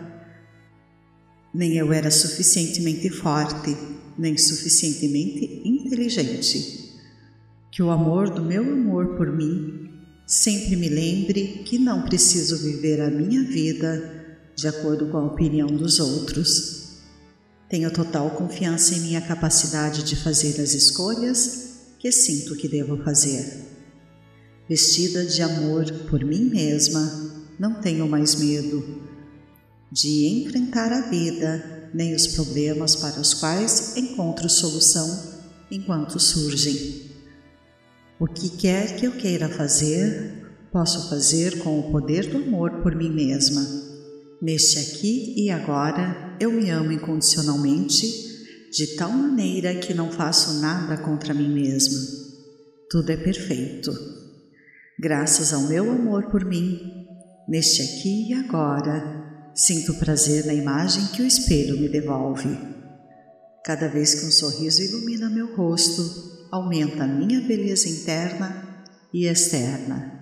[1.52, 3.76] nem eu era suficientemente forte,
[4.16, 6.94] nem suficientemente inteligente.
[7.72, 9.79] Que o amor do meu amor por mim
[10.30, 15.66] sempre me lembre que não preciso viver a minha vida de acordo com a opinião
[15.66, 16.80] dos outros
[17.70, 21.68] tenho total confiança em minha capacidade de fazer as escolhas
[22.00, 23.64] que sinto que devo fazer.
[24.68, 29.02] Vestida de amor por mim mesma, não tenho mais medo
[29.92, 35.40] de enfrentar a vida nem os problemas para os quais encontro solução
[35.70, 37.09] enquanto surgem.
[38.20, 42.94] O que quer que eu queira fazer, posso fazer com o poder do amor por
[42.94, 43.66] mim mesma.
[44.42, 48.06] Neste aqui e agora eu me amo incondicionalmente,
[48.70, 51.98] de tal maneira que não faço nada contra mim mesma.
[52.90, 53.90] Tudo é perfeito.
[54.98, 56.78] Graças ao meu amor por mim,
[57.48, 62.54] neste aqui e agora, sinto prazer na imagem que o espelho me devolve.
[63.64, 70.18] Cada vez que um sorriso ilumina meu rosto, aumenta minha beleza interna e externa.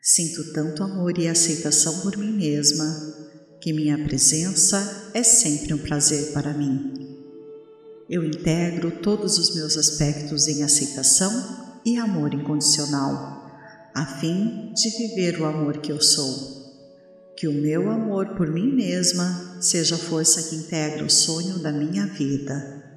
[0.00, 3.18] Sinto tanto amor e aceitação por mim mesma
[3.60, 6.94] que minha presença é sempre um prazer para mim.
[8.08, 13.50] Eu integro todos os meus aspectos em aceitação e amor incondicional,
[13.94, 16.56] a fim de viver o amor que eu sou.
[17.36, 21.70] Que o meu amor por mim mesma seja a força que integra o sonho da
[21.70, 22.87] minha vida.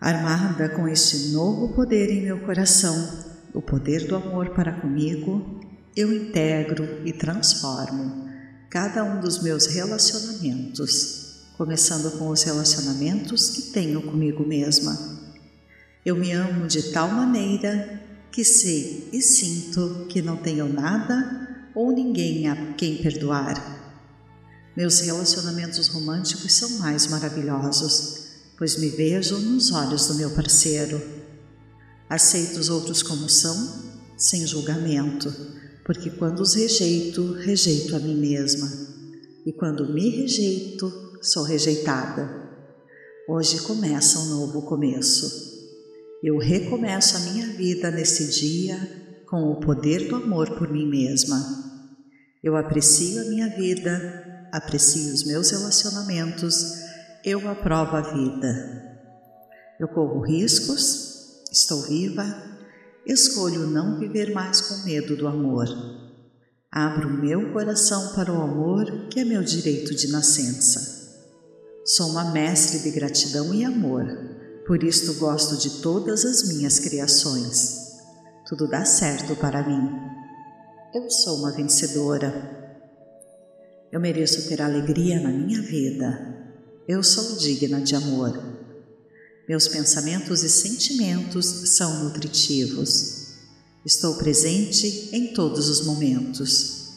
[0.00, 3.22] Armada com este novo poder em meu coração,
[3.52, 5.60] o poder do amor para comigo,
[5.94, 8.30] eu integro e transformo
[8.70, 14.96] cada um dos meus relacionamentos, começando com os relacionamentos que tenho comigo mesma.
[16.02, 18.00] Eu me amo de tal maneira
[18.32, 23.78] que sei e sinto que não tenho nada ou ninguém a quem perdoar.
[24.74, 28.19] Meus relacionamentos românticos são mais maravilhosos,
[28.60, 31.02] pois me vejo nos olhos do meu parceiro.
[32.08, 33.56] Aceito os outros como são,
[34.16, 35.34] sem julgamento
[35.90, 38.70] porque quando os rejeito, rejeito a mim mesma.
[39.44, 40.88] E quando me rejeito,
[41.20, 42.48] sou rejeitada.
[43.28, 45.50] Hoje começa um novo começo.
[46.22, 48.78] Eu recomeço a minha vida nesse dia
[49.28, 51.44] com o poder do amor por mim mesma.
[52.40, 56.72] Eu aprecio a minha vida, aprecio os meus relacionamentos,
[57.24, 58.98] eu aprovo a vida.
[59.78, 62.24] Eu corro riscos, estou viva,
[63.06, 65.68] escolho não viver mais com medo do amor.
[66.70, 71.00] Abro meu coração para o amor, que é meu direito de nascença.
[71.84, 74.06] Sou uma mestre de gratidão e amor,
[74.66, 77.80] por isto gosto de todas as minhas criações.
[78.46, 79.90] Tudo dá certo para mim.
[80.94, 82.78] Eu sou uma vencedora.
[83.90, 86.29] Eu mereço ter alegria na minha vida.
[86.92, 88.36] Eu sou digna de amor.
[89.48, 93.36] Meus pensamentos e sentimentos são nutritivos.
[93.86, 96.88] Estou presente em todos os momentos.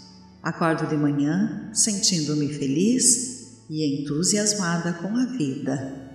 [0.41, 6.09] Acordo de manhã sentindo-me feliz e entusiasmada com a vida.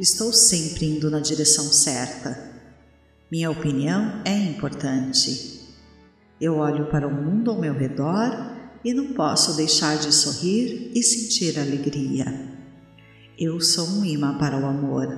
[0.00, 2.36] Estou sempre indo na direção certa.
[3.30, 5.60] Minha opinião é importante.
[6.40, 8.32] Eu olho para o mundo ao meu redor
[8.84, 12.49] e não posso deixar de sorrir e sentir alegria.
[13.42, 15.08] Eu sou um imã para o amor.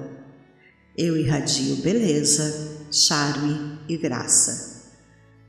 [0.96, 4.92] Eu irradio beleza, charme e graça.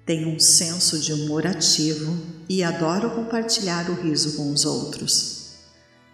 [0.07, 2.17] Tenho um senso de humor ativo
[2.49, 5.53] e adoro compartilhar o riso com os outros.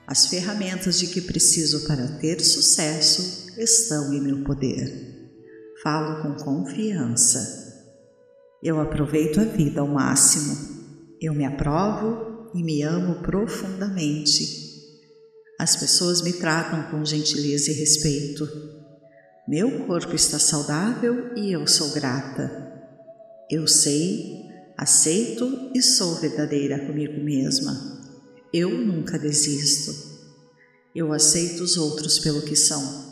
[0.05, 5.31] As ferramentas de que preciso para ter sucesso estão em meu poder.
[5.81, 7.87] Falo com confiança.
[8.61, 10.57] Eu aproveito a vida ao máximo.
[11.21, 14.68] Eu me aprovo e me amo profundamente.
[15.59, 18.47] As pessoas me tratam com gentileza e respeito.
[19.45, 22.49] Meu corpo está saudável e eu sou grata.
[23.51, 24.45] Eu sei,
[24.77, 27.73] aceito e sou verdadeira comigo mesma.
[28.53, 29.93] Eu nunca desisto.
[30.95, 33.09] Eu aceito os outros pelo que são.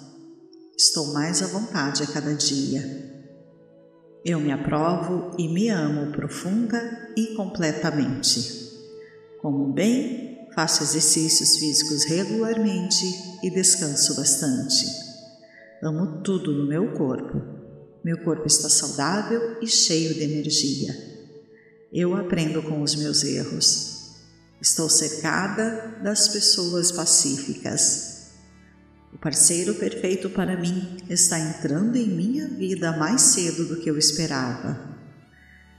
[0.78, 2.82] Estou mais à vontade a cada dia.
[4.24, 8.72] Eu me aprovo e me amo profunda e completamente.
[9.42, 10.27] Como bem,
[10.58, 13.06] faço exercícios físicos regularmente
[13.44, 14.88] e descanso bastante.
[15.84, 17.40] Amo tudo no meu corpo.
[18.04, 20.98] Meu corpo está saudável e cheio de energia.
[21.94, 24.16] Eu aprendo com os meus erros.
[24.60, 28.32] Estou cercada das pessoas pacíficas.
[29.14, 33.96] O parceiro perfeito para mim está entrando em minha vida mais cedo do que eu
[33.96, 34.98] esperava.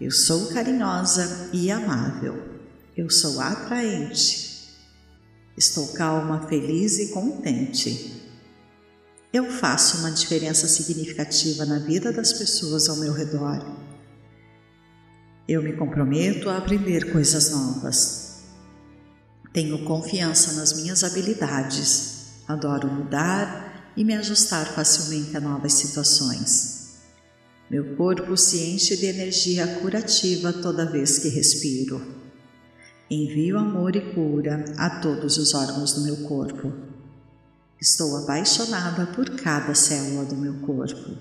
[0.00, 2.60] Eu sou carinhosa e amável.
[2.96, 4.47] Eu sou atraente.
[5.58, 8.22] Estou calma, feliz e contente.
[9.32, 13.60] Eu faço uma diferença significativa na vida das pessoas ao meu redor.
[15.48, 18.44] Eu me comprometo a aprender coisas novas.
[19.52, 22.44] Tenho confiança nas minhas habilidades.
[22.46, 27.00] Adoro mudar e me ajustar facilmente a novas situações.
[27.68, 32.17] Meu corpo se enche de energia curativa toda vez que respiro.
[33.10, 36.70] Envio amor e cura a todos os órgãos do meu corpo.
[37.80, 41.16] Estou apaixonada por cada célula do meu corpo.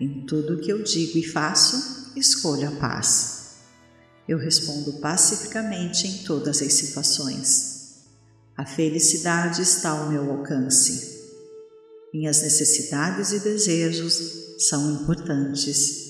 [0.00, 3.56] Em tudo que eu digo e faço, escolho a paz.
[4.26, 8.06] Eu respondo pacificamente em todas as situações.
[8.56, 11.14] A felicidade está ao meu alcance.
[12.10, 16.06] Minhas necessidades e desejos são importantes.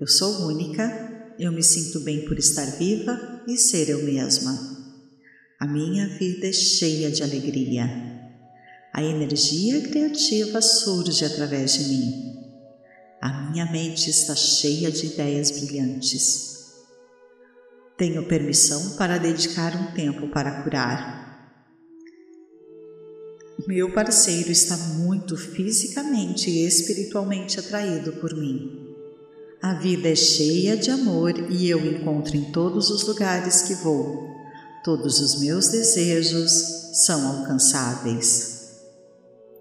[0.00, 1.09] Eu sou única,
[1.40, 4.52] eu me sinto bem por estar viva e ser eu mesma.
[5.58, 7.88] A minha vida é cheia de alegria.
[8.92, 12.34] A energia criativa surge através de mim.
[13.22, 16.74] A minha mente está cheia de ideias brilhantes.
[17.96, 21.20] Tenho permissão para dedicar um tempo para curar.
[23.66, 28.79] Meu parceiro está muito fisicamente e espiritualmente atraído por mim.
[29.62, 34.26] A vida é cheia de amor e eu encontro em todos os lugares que vou.
[34.82, 36.50] Todos os meus desejos
[37.04, 38.78] são alcançáveis.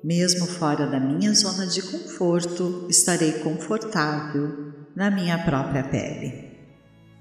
[0.02, 6.58] Mesmo fora da minha zona de conforto, estarei confortável na minha própria pele.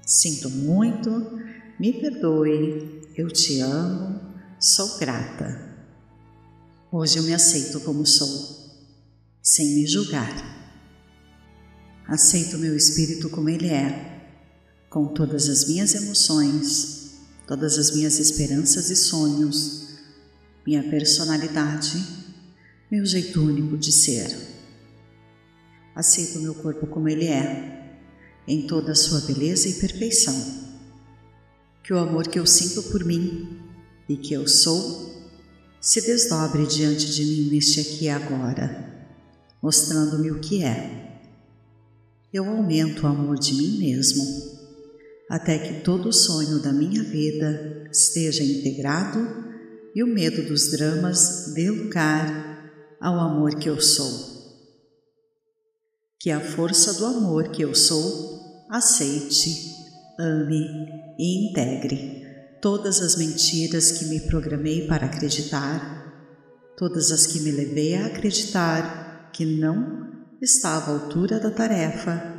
[0.05, 1.37] Sinto muito,
[1.77, 4.21] me perdoe, eu te amo,
[4.57, 5.67] sou grata.
[6.89, 8.27] Hoje eu me aceito como sou,
[9.41, 10.58] sem me julgar.
[12.09, 14.27] Aceito meu espírito como ele é,
[14.89, 19.89] com todas as minhas emoções, todas as minhas esperanças e sonhos,
[20.65, 22.19] minha personalidade
[22.91, 24.35] meu jeito único de ser.
[25.95, 27.99] Aceito meu corpo como ele é,
[28.47, 30.33] em toda a sua beleza e perfeição.
[31.83, 33.59] Que o amor que eu sinto por mim
[34.07, 35.07] e que eu sou
[35.79, 39.07] se desdobre diante de mim neste aqui e agora,
[39.61, 41.08] mostrando-me o que é.
[42.31, 44.23] Eu aumento o amor de mim mesmo,
[45.29, 49.19] até que todo o sonho da minha vida esteja integrado
[49.95, 54.29] e o medo dos dramas dê lugar ao amor que eu sou.
[56.19, 59.73] Que a força do amor que eu sou aceite,
[60.19, 60.67] ame
[61.17, 62.19] e integre
[62.61, 66.13] todas as mentiras que me programei para acreditar,
[66.77, 70.08] todas as que me levei a acreditar que não
[70.41, 72.37] estava à altura da tarefa,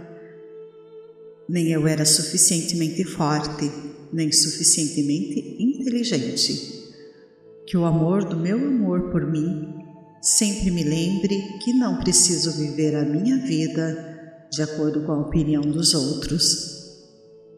[1.49, 3.71] nem eu era suficientemente forte,
[4.13, 6.81] nem suficientemente inteligente.
[7.67, 9.75] Que o amor do meu amor por mim
[10.23, 15.63] sempre me lembre que não preciso viver a minha vida de acordo com a opinião
[15.63, 16.81] dos outros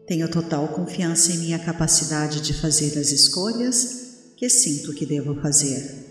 [0.05, 6.03] tenho total confiança em minha capacidade de fazer as escolhas que sinto que devo fazer.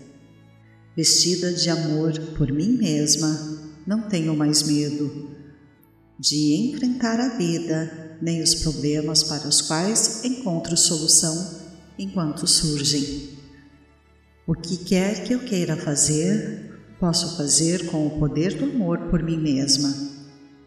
[0.97, 5.31] Vestida de amor por mim mesma, não tenho mais medo
[6.19, 11.61] de enfrentar a vida nem os problemas para os quais encontro solução
[11.97, 13.29] enquanto surgem.
[14.47, 19.21] O que quer que eu queira fazer, posso fazer com o poder do amor por
[19.23, 20.13] mim mesma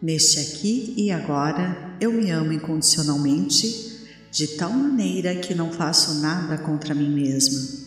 [0.01, 6.59] Neste aqui e agora eu me amo incondicionalmente, de tal maneira que não faço nada
[6.59, 7.87] contra mim mesma.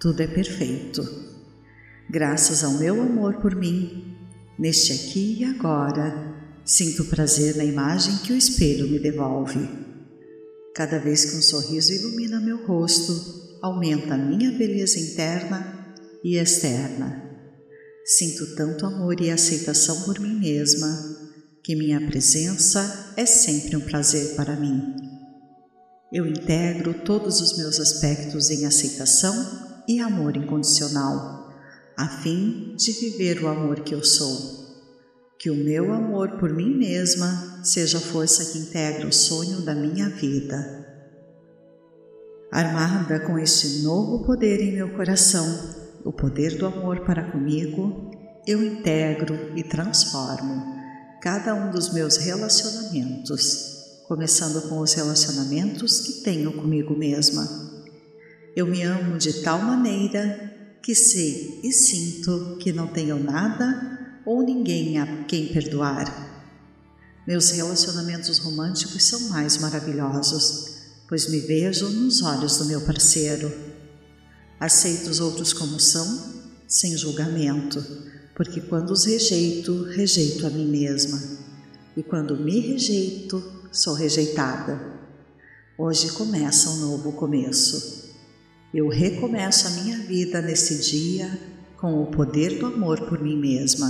[0.00, 1.08] Tudo é perfeito.
[2.10, 4.15] Graças ao meu amor por mim,
[4.58, 6.34] neste aqui e agora,
[6.64, 9.68] sinto prazer na imagem que o espelho me devolve.
[10.74, 17.22] Cada vez que um sorriso ilumina meu rosto, aumenta a minha beleza interna e externa.
[18.04, 21.16] Sinto tanto amor e aceitação por mim mesma
[21.62, 24.94] que minha presença é sempre um prazer para mim.
[26.12, 29.34] Eu integro todos os meus aspectos em aceitação
[29.88, 31.45] e amor incondicional,
[31.96, 34.66] a fim de viver o amor que eu sou.
[35.38, 39.74] Que o meu amor por mim mesma seja a força que integra o sonho da
[39.74, 40.84] minha vida.
[42.52, 45.46] Armada com este novo poder em meu coração,
[46.04, 48.10] o poder do amor para comigo,
[48.46, 50.76] eu integro e transformo
[51.20, 57.44] cada um dos meus relacionamentos, começando com os relacionamentos que tenho comigo mesma.
[58.54, 60.55] Eu me amo de tal maneira
[60.86, 66.06] que sei e sinto que não tenho nada ou ninguém a quem perdoar.
[67.26, 73.52] Meus relacionamentos românticos são mais maravilhosos, pois me vejo nos olhos do meu parceiro.
[74.60, 76.36] Aceito os outros como são,
[76.68, 77.84] sem julgamento
[78.36, 81.20] porque quando os rejeito, rejeito a mim mesma,
[81.96, 84.78] e quando me rejeito, sou rejeitada.
[85.76, 88.05] Hoje começa um novo começo.
[88.72, 91.38] Eu recomeço a minha vida nesse dia
[91.78, 93.88] com o poder do amor por mim mesma.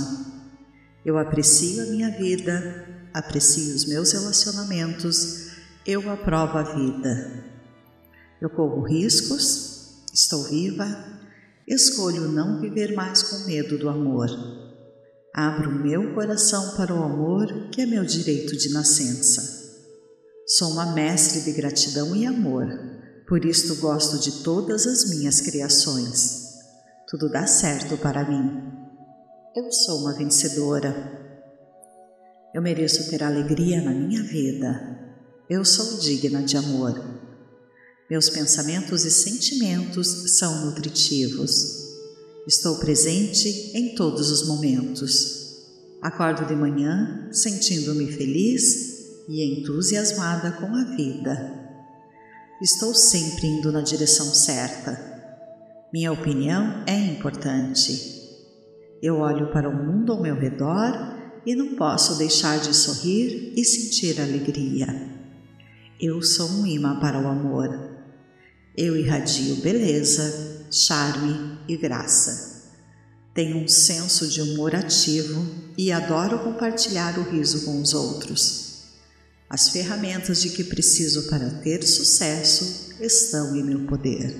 [1.05, 5.51] Eu aprecio a minha vida, aprecio os meus relacionamentos,
[5.85, 7.45] eu aprovo a vida.
[8.41, 11.17] Eu corro riscos, estou viva
[11.67, 14.29] escolho não viver mais com medo do amor.
[15.35, 19.67] Abro meu coração para o amor, que é meu direito de nascença.
[20.47, 22.67] Sou uma mestre de gratidão e amor,
[23.27, 26.47] por isto gosto de todas as minhas criações.
[27.09, 28.61] Tudo dá certo para mim.
[29.53, 30.95] Eu sou uma vencedora.
[32.53, 34.97] Eu mereço ter alegria na minha vida.
[35.49, 37.03] Eu sou digna de amor.
[38.09, 41.85] Meus pensamentos e sentimentos são nutritivos.
[42.47, 45.65] Estou presente em todos os momentos.
[46.01, 51.56] Acordo de manhã sentindo-me feliz e entusiasmada com a vida.
[52.59, 54.99] Estou sempre indo na direção certa.
[55.93, 58.17] Minha opinião é importante.
[58.99, 60.91] Eu olho para o mundo ao meu redor
[61.45, 64.87] e não posso deixar de sorrir e sentir alegria.
[66.01, 67.69] Eu sou um imã para o amor.
[68.75, 72.73] Eu irradio beleza, charme e graça.
[73.35, 75.45] Tenho um senso de humor ativo
[75.77, 78.66] e adoro compartilhar o riso com os outros.
[79.49, 84.35] As ferramentas de que preciso para ter sucesso estão em meu poder.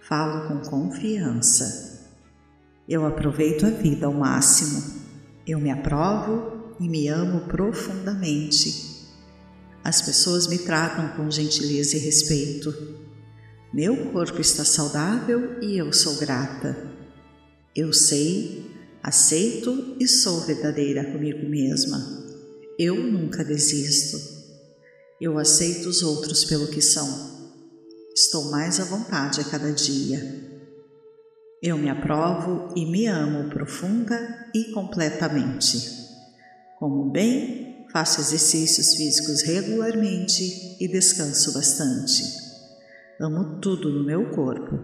[0.00, 2.08] Falo com confiança.
[2.88, 4.82] Eu aproveito a vida ao máximo.
[5.46, 9.08] Eu me aprovo e me amo profundamente.
[9.82, 12.72] As pessoas me tratam com gentileza e respeito.
[13.72, 16.76] Meu corpo está saudável e eu sou grata.
[17.74, 18.70] Eu sei,
[19.02, 22.19] aceito e sou verdadeira comigo mesma.
[22.82, 24.18] Eu nunca desisto.
[25.20, 27.06] Eu aceito os outros pelo que são.
[28.14, 30.18] Estou mais à vontade a cada dia.
[31.62, 35.76] Eu me aprovo e me amo profunda e completamente.
[36.78, 42.22] Como bem, faço exercícios físicos regularmente e descanso bastante.
[43.20, 44.78] Amo tudo no meu corpo.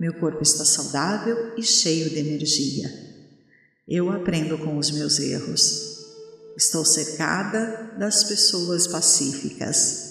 [0.00, 2.90] Meu corpo está saudável e cheio de energia.
[3.86, 5.87] Eu aprendo com os meus erros.
[6.58, 10.08] Estou cercada das pessoas pacíficas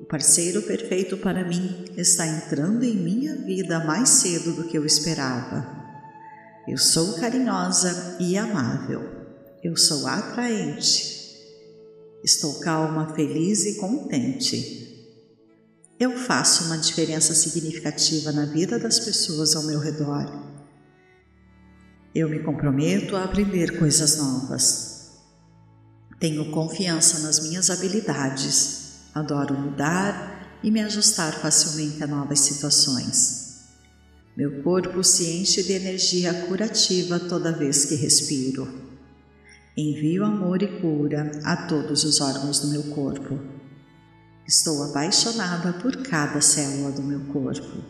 [0.00, 4.86] o parceiro perfeito para mim está entrando em minha vida mais cedo do que eu
[4.86, 5.78] esperava.
[6.66, 9.02] Eu sou carinhosa e amável.
[9.62, 11.36] Eu sou atraente.
[12.24, 15.06] Estou calma, feliz e contente.
[15.98, 20.24] Eu faço uma diferença significativa na vida das pessoas ao meu redor.
[22.14, 24.89] Eu me comprometo a aprender coisas novas.
[26.20, 28.80] Tenho confiança nas minhas habilidades
[29.12, 33.64] Adoro mudar e me ajustar facilmente a novas situações.
[34.36, 38.68] Meu corpo se enche de energia curativa toda vez que respiro.
[39.76, 43.40] Envio amor e cura a todos os órgãos do meu corpo.
[44.46, 47.84] Estou apaixonada por cada célula do meu corpo.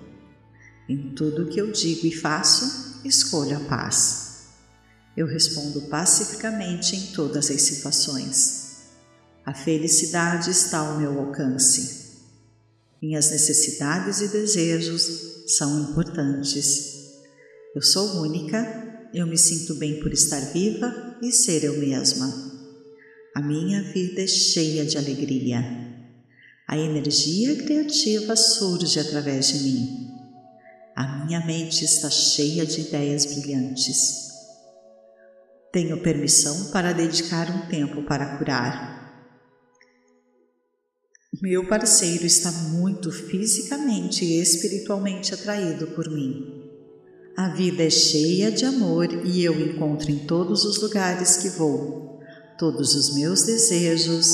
[0.88, 4.19] Em tudo que eu digo e faço, escolho a paz.
[5.16, 8.60] Eu respondo pacificamente em todas as situações.
[9.44, 12.00] A felicidade está ao meu alcance.
[13.02, 17.00] Minhas necessidades e desejos são importantes.
[17.74, 22.50] Eu sou única, eu me sinto bem por estar viva e ser eu mesma.
[23.34, 25.64] A minha vida é cheia de alegria.
[26.68, 30.10] A energia criativa surge através de mim.
[30.94, 34.29] A minha mente está cheia de ideias brilhantes.
[35.72, 39.00] Tenho permissão para dedicar um tempo para curar
[41.40, 46.68] meu parceiro está muito fisicamente e espiritualmente atraído por mim.
[47.36, 52.20] A vida é cheia de amor e eu encontro em todos os lugares que vou.
[52.58, 54.26] Todos os meus desejos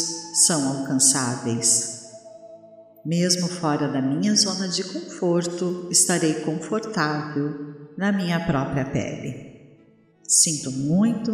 [0.47, 2.07] são alcançáveis.
[3.05, 9.46] Mesmo fora da minha zona de conforto, estarei confortável na minha própria pele.
[10.29, 11.31] Sinto muito,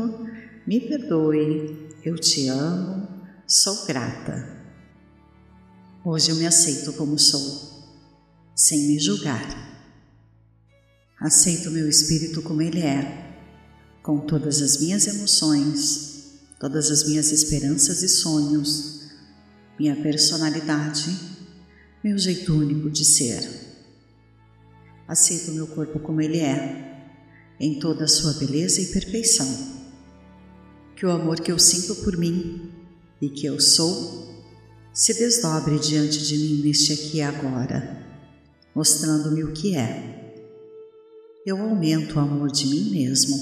[0.66, 3.08] me perdoe, eu te amo,
[3.46, 4.60] sou grata.
[6.04, 7.88] Hoje eu me aceito como sou,
[8.54, 9.70] sem me julgar.
[11.18, 13.34] Aceito meu espírito como ele é,
[14.02, 19.10] com todas as minhas emoções, todas as minhas esperanças e sonhos,
[19.78, 21.18] minha personalidade,
[22.04, 23.48] meu jeito único de ser.
[25.08, 26.91] Aceito meu corpo como ele é,
[27.58, 29.46] em toda a sua beleza e perfeição.
[30.96, 32.70] Que o amor que eu sinto por mim
[33.20, 34.32] e que eu sou
[34.92, 38.04] se desdobre diante de mim neste aqui e agora,
[38.74, 40.12] mostrando-me o que é.
[41.46, 43.36] Eu aumento o amor de mim mesmo,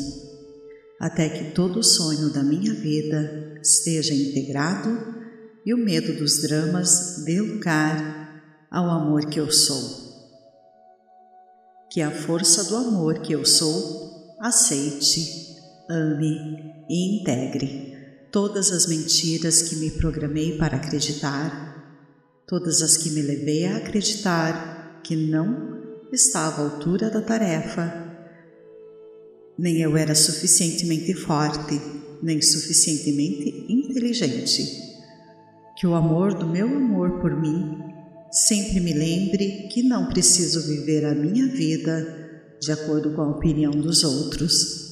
[0.99, 5.21] até que todo o sonho da minha vida esteja integrado
[5.67, 10.10] e o medo dos dramas dê lugar ao amor que eu sou.
[11.91, 15.57] Que a força do amor que eu sou aceite,
[15.89, 17.91] ame e integre
[18.31, 22.05] todas as mentiras que me programei para acreditar,
[22.47, 28.09] todas as que me levei a acreditar que não estava à altura da tarefa,
[29.59, 31.81] nem eu era suficientemente forte,
[32.23, 34.91] nem suficientemente inteligente.
[35.77, 37.90] Que o amor do meu amor por mim
[38.31, 42.17] sempre me lembre que não preciso viver a minha vida
[42.61, 44.91] de acordo com a opinião dos outros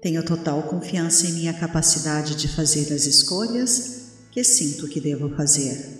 [0.00, 5.98] tenho total confiança em minha capacidade de fazer as escolhas que sinto que devo fazer.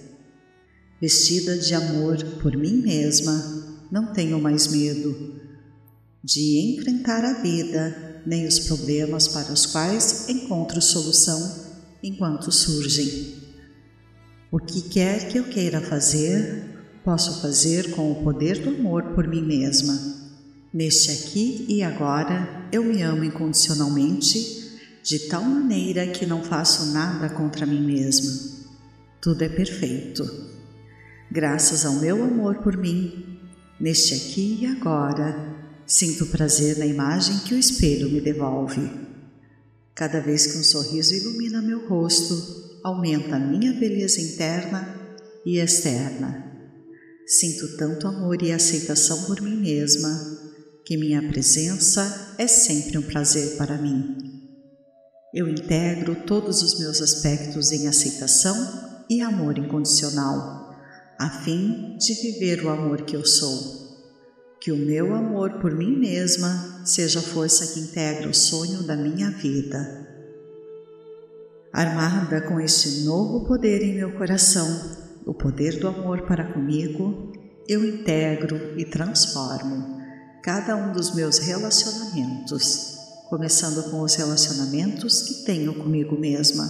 [1.01, 5.41] Vestida de amor por mim mesma, não tenho mais medo
[6.23, 11.67] de enfrentar a vida nem os problemas para os quais encontro solução
[12.03, 13.38] enquanto surgem.
[14.51, 16.65] O que quer que eu queira fazer,
[17.05, 20.19] posso fazer com o poder do amor por mim mesma
[20.73, 27.31] Neste aqui e agora eu me amo incondicionalmente, de tal maneira que não faço nada
[27.31, 28.31] contra mim mesma.
[29.19, 30.31] Tudo é perfeito.
[31.31, 33.41] Graças ao meu amor por mim,
[33.81, 38.91] neste aqui e agora, sinto prazer na imagem que o espelho me devolve.
[39.95, 44.97] Cada vez que um sorriso ilumina meu rosto, aumenta a minha beleza interna
[45.45, 46.45] e externa.
[47.27, 50.39] Sinto tanto amor e aceitação por mim mesma
[50.85, 54.17] que minha presença é sempre um prazer para mim.
[55.35, 58.57] Eu integro todos os meus aspectos em aceitação
[59.11, 60.75] e amor incondicional,
[61.19, 63.87] a fim de viver o amor que eu sou.
[64.63, 68.97] Que o meu amor por mim mesma seja a força que integra o sonho da
[68.97, 70.08] minha vida.
[71.73, 74.67] Armada com este novo poder em meu coração,
[75.27, 77.33] o poder do amor para comigo,
[77.69, 79.99] eu integro e transformo
[80.43, 82.97] cada um dos meus relacionamentos,
[83.29, 86.67] começando com os relacionamentos que tenho comigo mesma.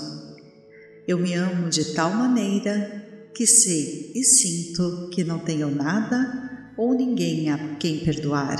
[1.07, 6.93] Eu me amo de tal maneira que sei e sinto que não tenho nada ou
[6.93, 8.57] ninguém a quem perdoar.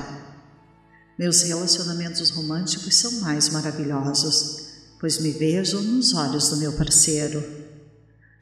[1.19, 4.68] Meus relacionamentos românticos são mais maravilhosos,
[5.01, 7.43] pois me vejo nos olhos do meu parceiro.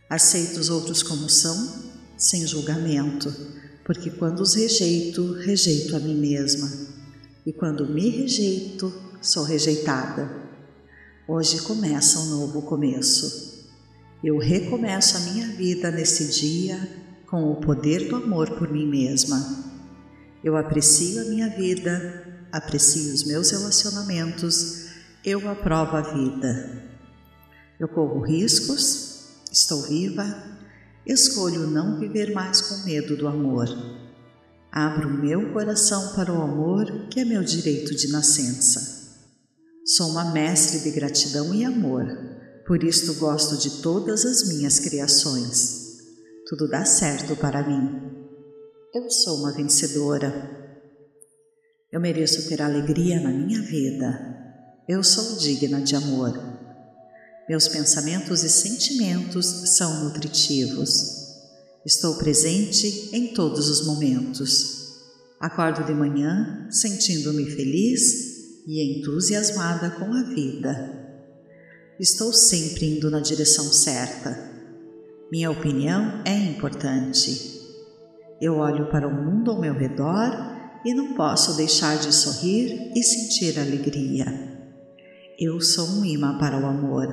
[0.08, 1.84] Aceito os outros como são,
[2.16, 3.34] sem julgamento,
[3.84, 6.70] porque quando os rejeito, rejeito a mim mesma,
[7.44, 10.44] e quando me rejeito, sou rejeitada.
[11.28, 13.66] Hoje começa um novo começo.
[14.22, 16.88] Eu recomeço a minha vida nesse dia
[17.26, 19.64] com o poder do amor por mim mesma.
[20.42, 24.85] Eu aprecio a minha vida, aprecio os meus relacionamentos,
[25.26, 26.84] eu aprovo a vida.
[27.80, 30.24] Eu corro riscos, estou viva,
[31.04, 33.66] escolho não viver mais com medo do amor.
[34.70, 39.18] Abro meu coração para o amor, que é meu direito de nascença.
[39.84, 42.06] Sou uma mestre de gratidão e amor
[42.64, 46.02] por isto gosto de todas as minhas criações.
[46.48, 48.26] Tudo dá certo para mim.
[48.94, 50.80] Eu sou uma vencedora.
[51.90, 54.35] Eu mereço ter alegria na minha vida.
[54.88, 56.40] Eu sou digna de amor.
[57.48, 59.44] Meus pensamentos e sentimentos
[59.76, 61.26] são nutritivos.
[61.84, 64.94] Estou presente em todos os momentos.
[65.40, 71.18] Acordo de manhã sentindo-me feliz e entusiasmada com a vida.
[71.98, 74.38] Estou sempre indo na direção certa.
[75.32, 77.60] Minha opinião é importante.
[78.40, 80.30] Eu olho para o mundo ao meu redor
[80.84, 84.55] e não posso deixar de sorrir e sentir alegria.
[85.38, 87.08] Eu sou um imã para o amor.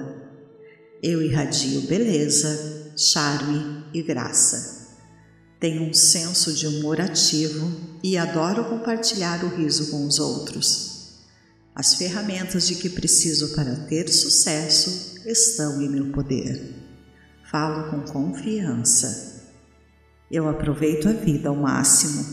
[1.02, 4.96] Eu irradio beleza, charme e graça.
[5.60, 7.70] Tenho um senso de humor ativo
[8.02, 11.20] e adoro compartilhar o riso com os outros.
[11.76, 16.76] As ferramentas de que preciso para ter sucesso estão em meu poder.
[17.52, 19.52] Falo com confiança.
[20.32, 22.26] Eu aproveito a vida ao máximo.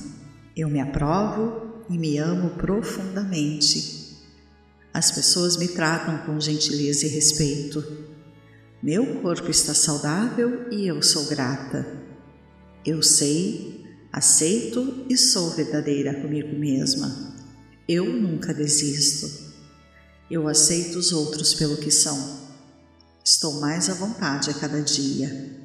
[0.57, 3.99] Eu me aprovo e me amo profundamente.
[4.93, 7.84] As pessoas me tratam com gentileza e respeito.
[8.82, 11.86] Meu corpo está saudável e eu sou grata.
[12.84, 17.36] Eu sei, aceito e sou verdadeira comigo mesma.
[17.88, 19.51] Eu nunca desisto.
[20.30, 22.41] Eu aceito os outros pelo que são.
[23.24, 25.61] Estou mais à vontade a cada dia.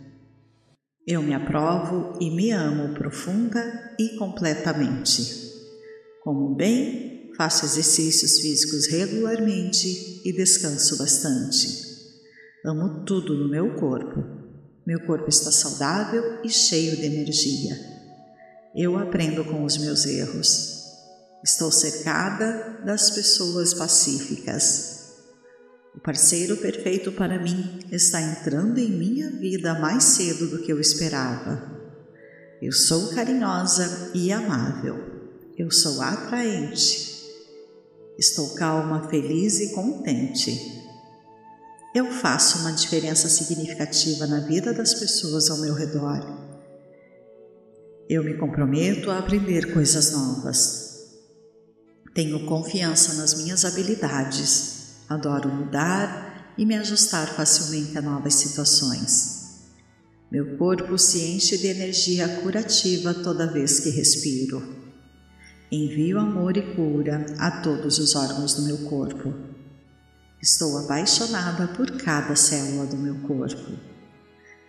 [1.08, 5.54] Eu me aprovo e me amo profunda e completamente.
[6.24, 7.05] Como bem,
[7.36, 11.86] faço exercícios físicos regularmente e descanso bastante.
[12.66, 14.24] Amo tudo no meu corpo.
[14.86, 17.76] Meu corpo está saudável e cheio de energia.
[18.76, 20.76] Eu aprendo com os meus erros.
[21.44, 24.96] Estou cercada das pessoas pacíficas.
[25.96, 30.80] O parceiro perfeito para mim está entrando em minha vida mais cedo do que eu
[30.80, 31.72] esperava.
[32.62, 34.98] Eu sou carinhosa e amável.
[35.58, 37.15] Eu sou atraente.
[38.18, 40.82] Estou calma, feliz e contente.
[41.94, 46.20] Eu faço uma diferença significativa na vida das pessoas ao meu redor.
[48.10, 50.86] Eu me comprometo a aprender coisas novas.
[52.14, 59.36] Tenho confiança nas minhas habilidades, adoro mudar e me ajustar facilmente a novas situações.
[60.32, 64.75] Meu corpo se enche de energia curativa toda vez que respiro.
[65.72, 69.34] Envio amor e cura a todos os órgãos do meu corpo.
[70.40, 73.72] Estou apaixonada por cada célula do meu corpo.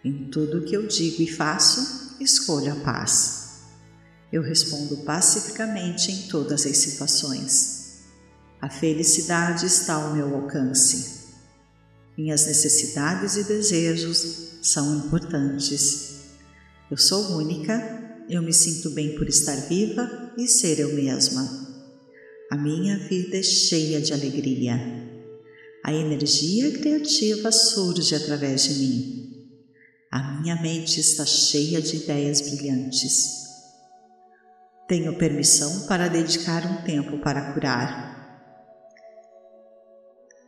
[0.02, 3.60] Em tudo que eu digo e faço, escolho a paz.
[4.32, 8.04] Eu respondo pacificamente em todas as situações.
[8.60, 11.26] A felicidade está ao meu alcance.
[12.16, 16.20] Minhas necessidades e desejos são importantes.
[16.90, 17.95] Eu sou única,
[18.28, 21.66] eu me sinto bem por estar viva e ser eu mesma.
[22.50, 24.78] A minha vida é cheia de alegria.
[25.84, 29.26] A energia criativa surge através de mim.
[30.10, 33.46] A minha mente está cheia de ideias brilhantes.
[34.88, 38.16] Tenho permissão para dedicar um tempo para curar.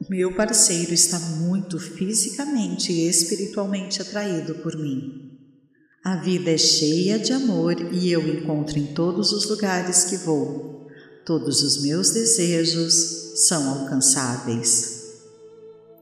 [0.08, 5.27] Meu parceiro está muito fisicamente e espiritualmente atraído por mim.
[6.08, 10.86] A vida é cheia de amor e eu encontro em todos os lugares que vou.
[11.22, 15.18] Todos os meus desejos são alcançáveis.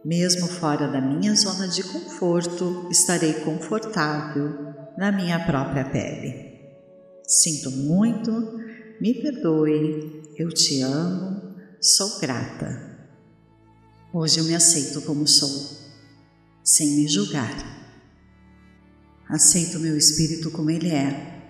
[0.04, 4.54] Mesmo fora da minha zona de conforto, estarei confortável
[4.96, 6.52] na minha própria pele.
[7.26, 8.61] Sinto muito,
[9.00, 13.11] me perdoe, eu te amo, sou grata.
[14.14, 15.50] Hoje eu me aceito como sou,
[16.62, 17.75] sem me julgar.
[19.28, 21.42] Aceito meu espírito como ele é,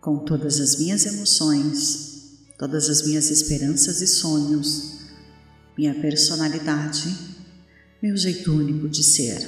[0.00, 5.00] com todas as minhas emoções, todas as minhas esperanças e sonhos,
[5.76, 7.36] minha personalidade
[8.02, 9.44] meu jeito único de ser.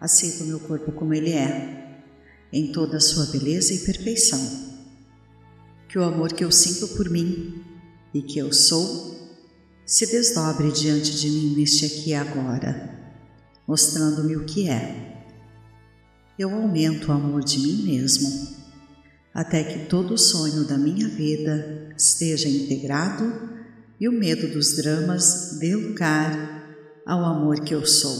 [0.00, 2.02] Aceito meu corpo como ele é,
[2.52, 4.40] em toda a sua beleza e perfeição.
[5.88, 7.64] Que o amor que eu sinto por mim
[8.12, 9.18] e que eu sou
[9.86, 12.98] se desdobre diante de mim neste aqui e agora,
[13.66, 15.09] mostrando-me o que é.
[16.40, 18.56] Eu aumento o amor de mim mesmo,
[19.34, 23.30] até que todo o sonho da minha vida esteja integrado
[24.00, 26.74] e o medo dos dramas dê lugar
[27.04, 28.16] ao amor que eu sou.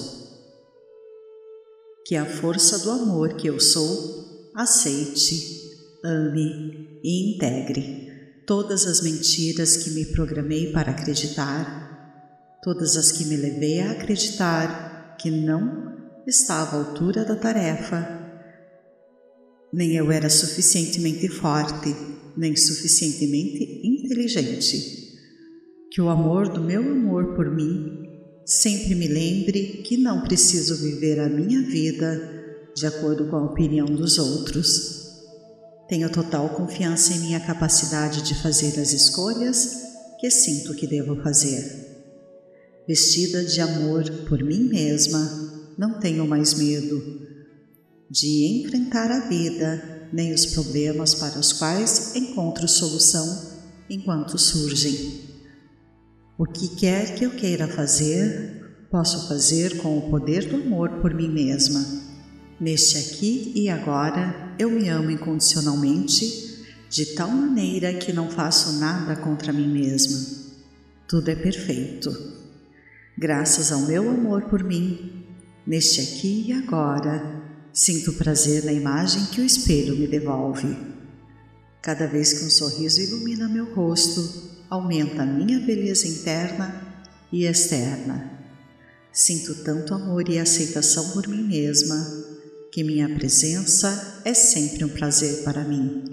[2.04, 5.70] Que a força do amor que eu sou aceite,
[6.04, 13.36] ame e integre todas as mentiras que me programei para acreditar, todas as que me
[13.38, 15.89] levei a acreditar que não
[16.26, 18.18] estava à altura da tarefa,
[19.72, 21.94] nem eu era suficientemente forte,
[22.36, 25.00] nem suficientemente inteligente.
[25.92, 28.10] Que o amor do meu amor por mim
[28.50, 32.20] Sempre me lembre que não preciso viver a minha vida
[32.74, 35.08] de acordo com a opinião dos outros.
[35.88, 39.82] Tenho total confiança em minha capacidade de fazer as escolhas
[40.18, 41.62] que sinto que devo fazer.
[42.88, 45.49] Vestida de amor por mim mesma,
[45.80, 47.26] não tenho mais medo
[48.10, 53.56] de enfrentar a vida nem os problemas para os quais encontro solução
[53.88, 55.22] enquanto surgem.
[56.36, 61.14] O que quer que eu queira fazer, posso fazer com o poder do amor por
[61.14, 61.82] mim mesma.
[62.60, 69.16] Neste aqui e agora, eu me amo incondicionalmente, de tal maneira que não faço nada
[69.16, 70.18] contra mim mesma.
[71.08, 72.14] Tudo é perfeito.
[73.16, 75.19] Graças ao meu amor por mim,
[75.66, 77.42] neste aqui e agora,
[77.72, 80.76] sinto prazer na imagem que o espelho me devolve.
[81.82, 88.38] Cada vez que um sorriso ilumina meu rosto, aumenta a minha beleza interna e externa.
[89.12, 92.30] Sinto tanto amor e aceitação por mim mesma
[92.70, 96.04] que minha presença é sempre um prazer para mim.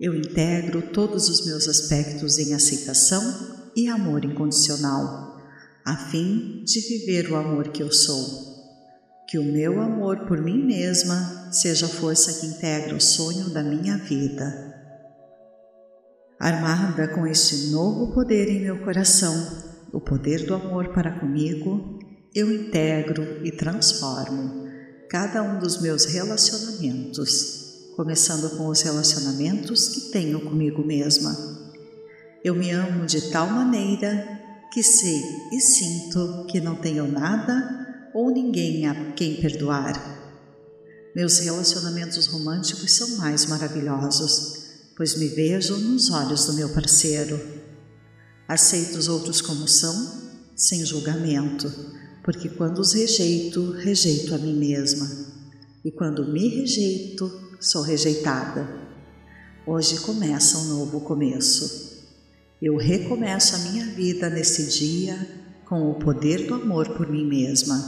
[0.00, 5.29] Eu integro todos os meus aspectos em aceitação e amor incondicional,
[5.90, 8.14] a fim de viver o amor que eu sou.
[9.26, 13.60] Que o meu amor por mim mesma seja a força que integra o sonho da
[13.60, 14.72] minha vida.
[16.38, 19.34] Armada com este novo poder em meu coração,
[19.92, 21.98] o poder do amor para comigo,
[22.32, 24.68] eu integro e transformo
[25.08, 31.36] cada um dos meus relacionamentos, começando com os relacionamentos que tenho comigo mesma.
[32.44, 34.39] Eu me amo de tal maneira
[34.72, 40.18] que sei e sinto que não tenho nada ou ninguém a quem perdoar.
[41.14, 44.60] Meus relacionamentos românticos são mais maravilhosos
[45.00, 47.40] pois me vejo nos olhos do meu parceiro.
[48.46, 49.94] Aceito os outros como são,
[50.54, 51.72] sem julgamento,
[52.22, 55.08] porque quando os rejeito, rejeito a mim mesma.
[55.82, 58.68] E quando me rejeito, sou rejeitada.
[59.66, 61.89] Hoje começa um novo começo.
[62.60, 65.16] Eu recomeço a minha vida nesse dia
[65.64, 67.78] com o poder do amor por mim mesma.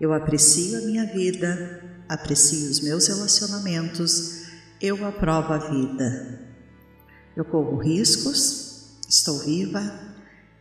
[0.00, 4.38] Eu aprecio a minha vida, aprecio os meus relacionamentos
[4.80, 6.40] eu aprovo a vida.
[7.36, 9.80] Eu corro riscos, estou viva,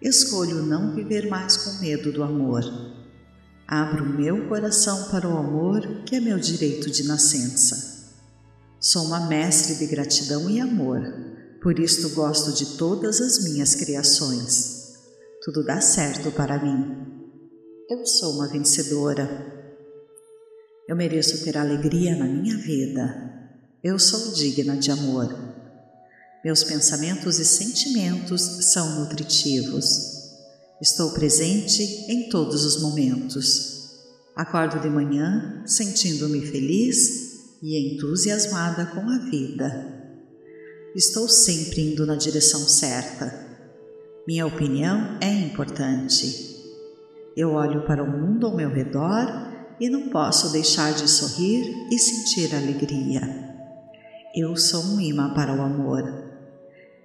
[0.01, 2.63] escolho não viver mais com medo do amor.
[3.67, 8.15] Abro meu coração para o amor, que é meu direito de nascença.
[8.79, 11.03] Sou uma mestre de gratidão e amor,
[11.61, 14.93] por isto gosto de todas as minhas criações.
[15.43, 17.07] Tudo dá certo para mim.
[17.89, 19.55] Eu sou uma vencedora.
[20.87, 23.49] Eu mereço ter alegria na minha vida.
[23.83, 25.33] Eu sou digna de amor.
[26.43, 28.41] Meus pensamentos e sentimentos
[28.71, 30.17] são nutritivos.
[30.81, 33.77] Estou presente em todos os momentos.
[34.35, 39.96] Acordo de manhã sentindo-me feliz e entusiasmada com a vida.
[40.97, 43.31] Estou sempre indo na direção certa.
[44.27, 46.57] Minha opinião é importante.
[47.35, 49.27] Eu olho para o mundo ao meu redor
[49.79, 53.21] e não posso deixar de sorrir e sentir alegria.
[54.35, 56.01] Eu sou um imã para o amor.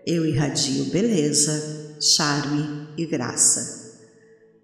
[0.06, 4.00] Eu irradio beleza, charme e graça.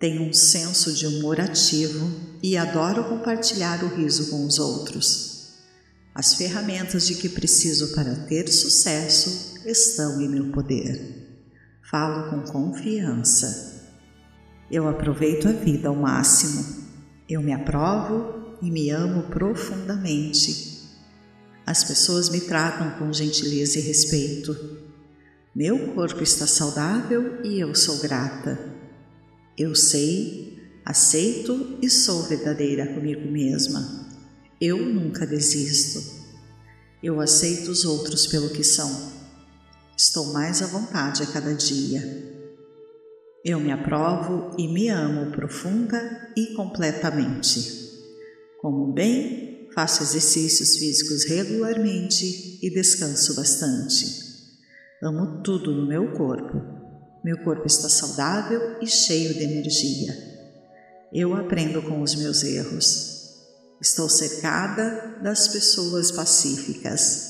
[0.00, 2.10] Tenho um senso de humor ativo
[2.42, 5.27] e adoro compartilhar o riso com os outros.
[6.18, 11.46] As ferramentas de que preciso para ter sucesso estão em meu poder.
[11.88, 13.88] Falo com confiança.
[14.68, 16.88] Eu aproveito a vida ao máximo.
[17.28, 20.88] Eu me aprovo e me amo profundamente.
[21.64, 24.56] As pessoas me tratam com gentileza e respeito.
[25.54, 28.58] Meu corpo está saudável e eu sou grata.
[29.56, 34.07] Eu sei, aceito e sou verdadeira comigo mesma.
[34.60, 36.02] Eu nunca desisto.
[37.00, 39.12] Eu aceito os outros pelo que são.
[39.96, 42.02] Estou mais à vontade a cada dia.
[43.44, 47.88] Eu me aprovo e me amo profunda e completamente.
[48.60, 54.06] Como bem, faço exercícios físicos regularmente e descanso bastante.
[55.00, 56.60] Amo tudo no meu corpo.
[57.24, 60.12] Meu corpo está saudável e cheio de energia.
[61.12, 63.17] Eu aprendo com os meus erros.
[63.80, 67.28] Estou cercada das pessoas pacíficas.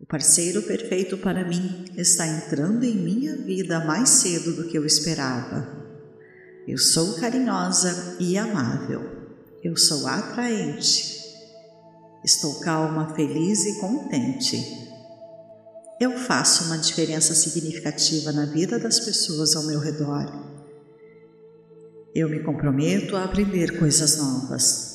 [0.00, 4.84] O parceiro perfeito para mim está entrando em minha vida mais cedo do que eu
[4.84, 5.66] esperava.
[6.66, 9.02] Eu sou carinhosa e amável.
[9.62, 11.16] Eu sou atraente.
[12.24, 14.60] Estou calma, feliz e contente.
[16.00, 20.26] Eu faço uma diferença significativa na vida das pessoas ao meu redor.
[22.12, 24.85] Eu me comprometo a aprender coisas novas.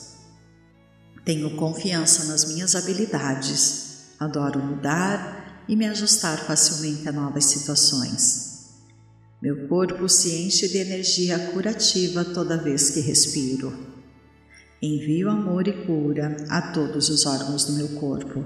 [1.23, 8.51] Tenho confiança nas minhas habilidades, adoro mudar e me ajustar facilmente a novas situações.
[9.41, 13.71] Meu corpo se enche de energia curativa toda vez que respiro.
[14.81, 18.43] Envio amor e cura a todos os órgãos do meu corpo.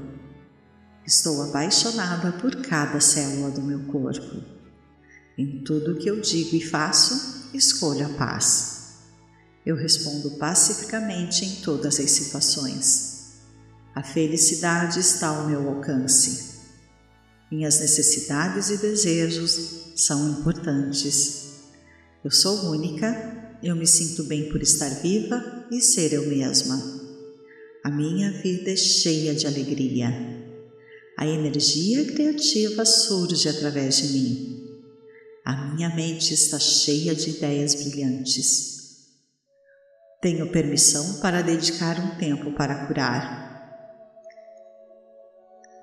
[1.05, 4.43] Estou apaixonada por cada célula do meu corpo.
[5.37, 8.74] Em tudo que eu digo e faço, escolho a paz.
[9.65, 13.15] Eu respondo pacificamente em todas as situações.
[13.95, 16.55] A felicidade está ao meu alcance.
[17.51, 21.45] Minhas necessidades e desejos são importantes.
[22.23, 26.77] Eu sou única, eu me sinto bem por estar viva e ser eu mesma.
[27.83, 30.09] A minha vida é cheia de alegria.
[31.17, 34.77] A energia criativa surge através de mim.
[35.43, 38.75] A minha mente está cheia de ideias brilhantes.
[40.25, 43.45] Tenho permissão para dedicar um tempo para curar.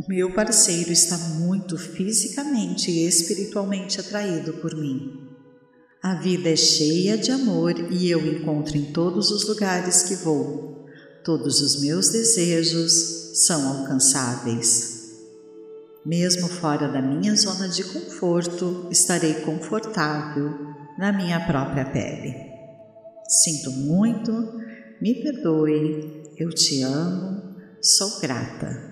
[0.08, 5.12] Meu parceiro está muito fisicamente e espiritualmente atraído por mim.
[6.02, 10.86] A vida é cheia de amor e eu encontro em todos os lugares que vou.
[11.22, 15.12] Todos os meus desejos são alcançáveis.
[16.04, 20.50] Mesmo fora da minha zona de conforto, estarei confortável
[20.98, 22.51] na minha própria pele.
[23.32, 24.30] Sinto muito,
[25.00, 28.91] me perdoe, eu te amo, sou grata.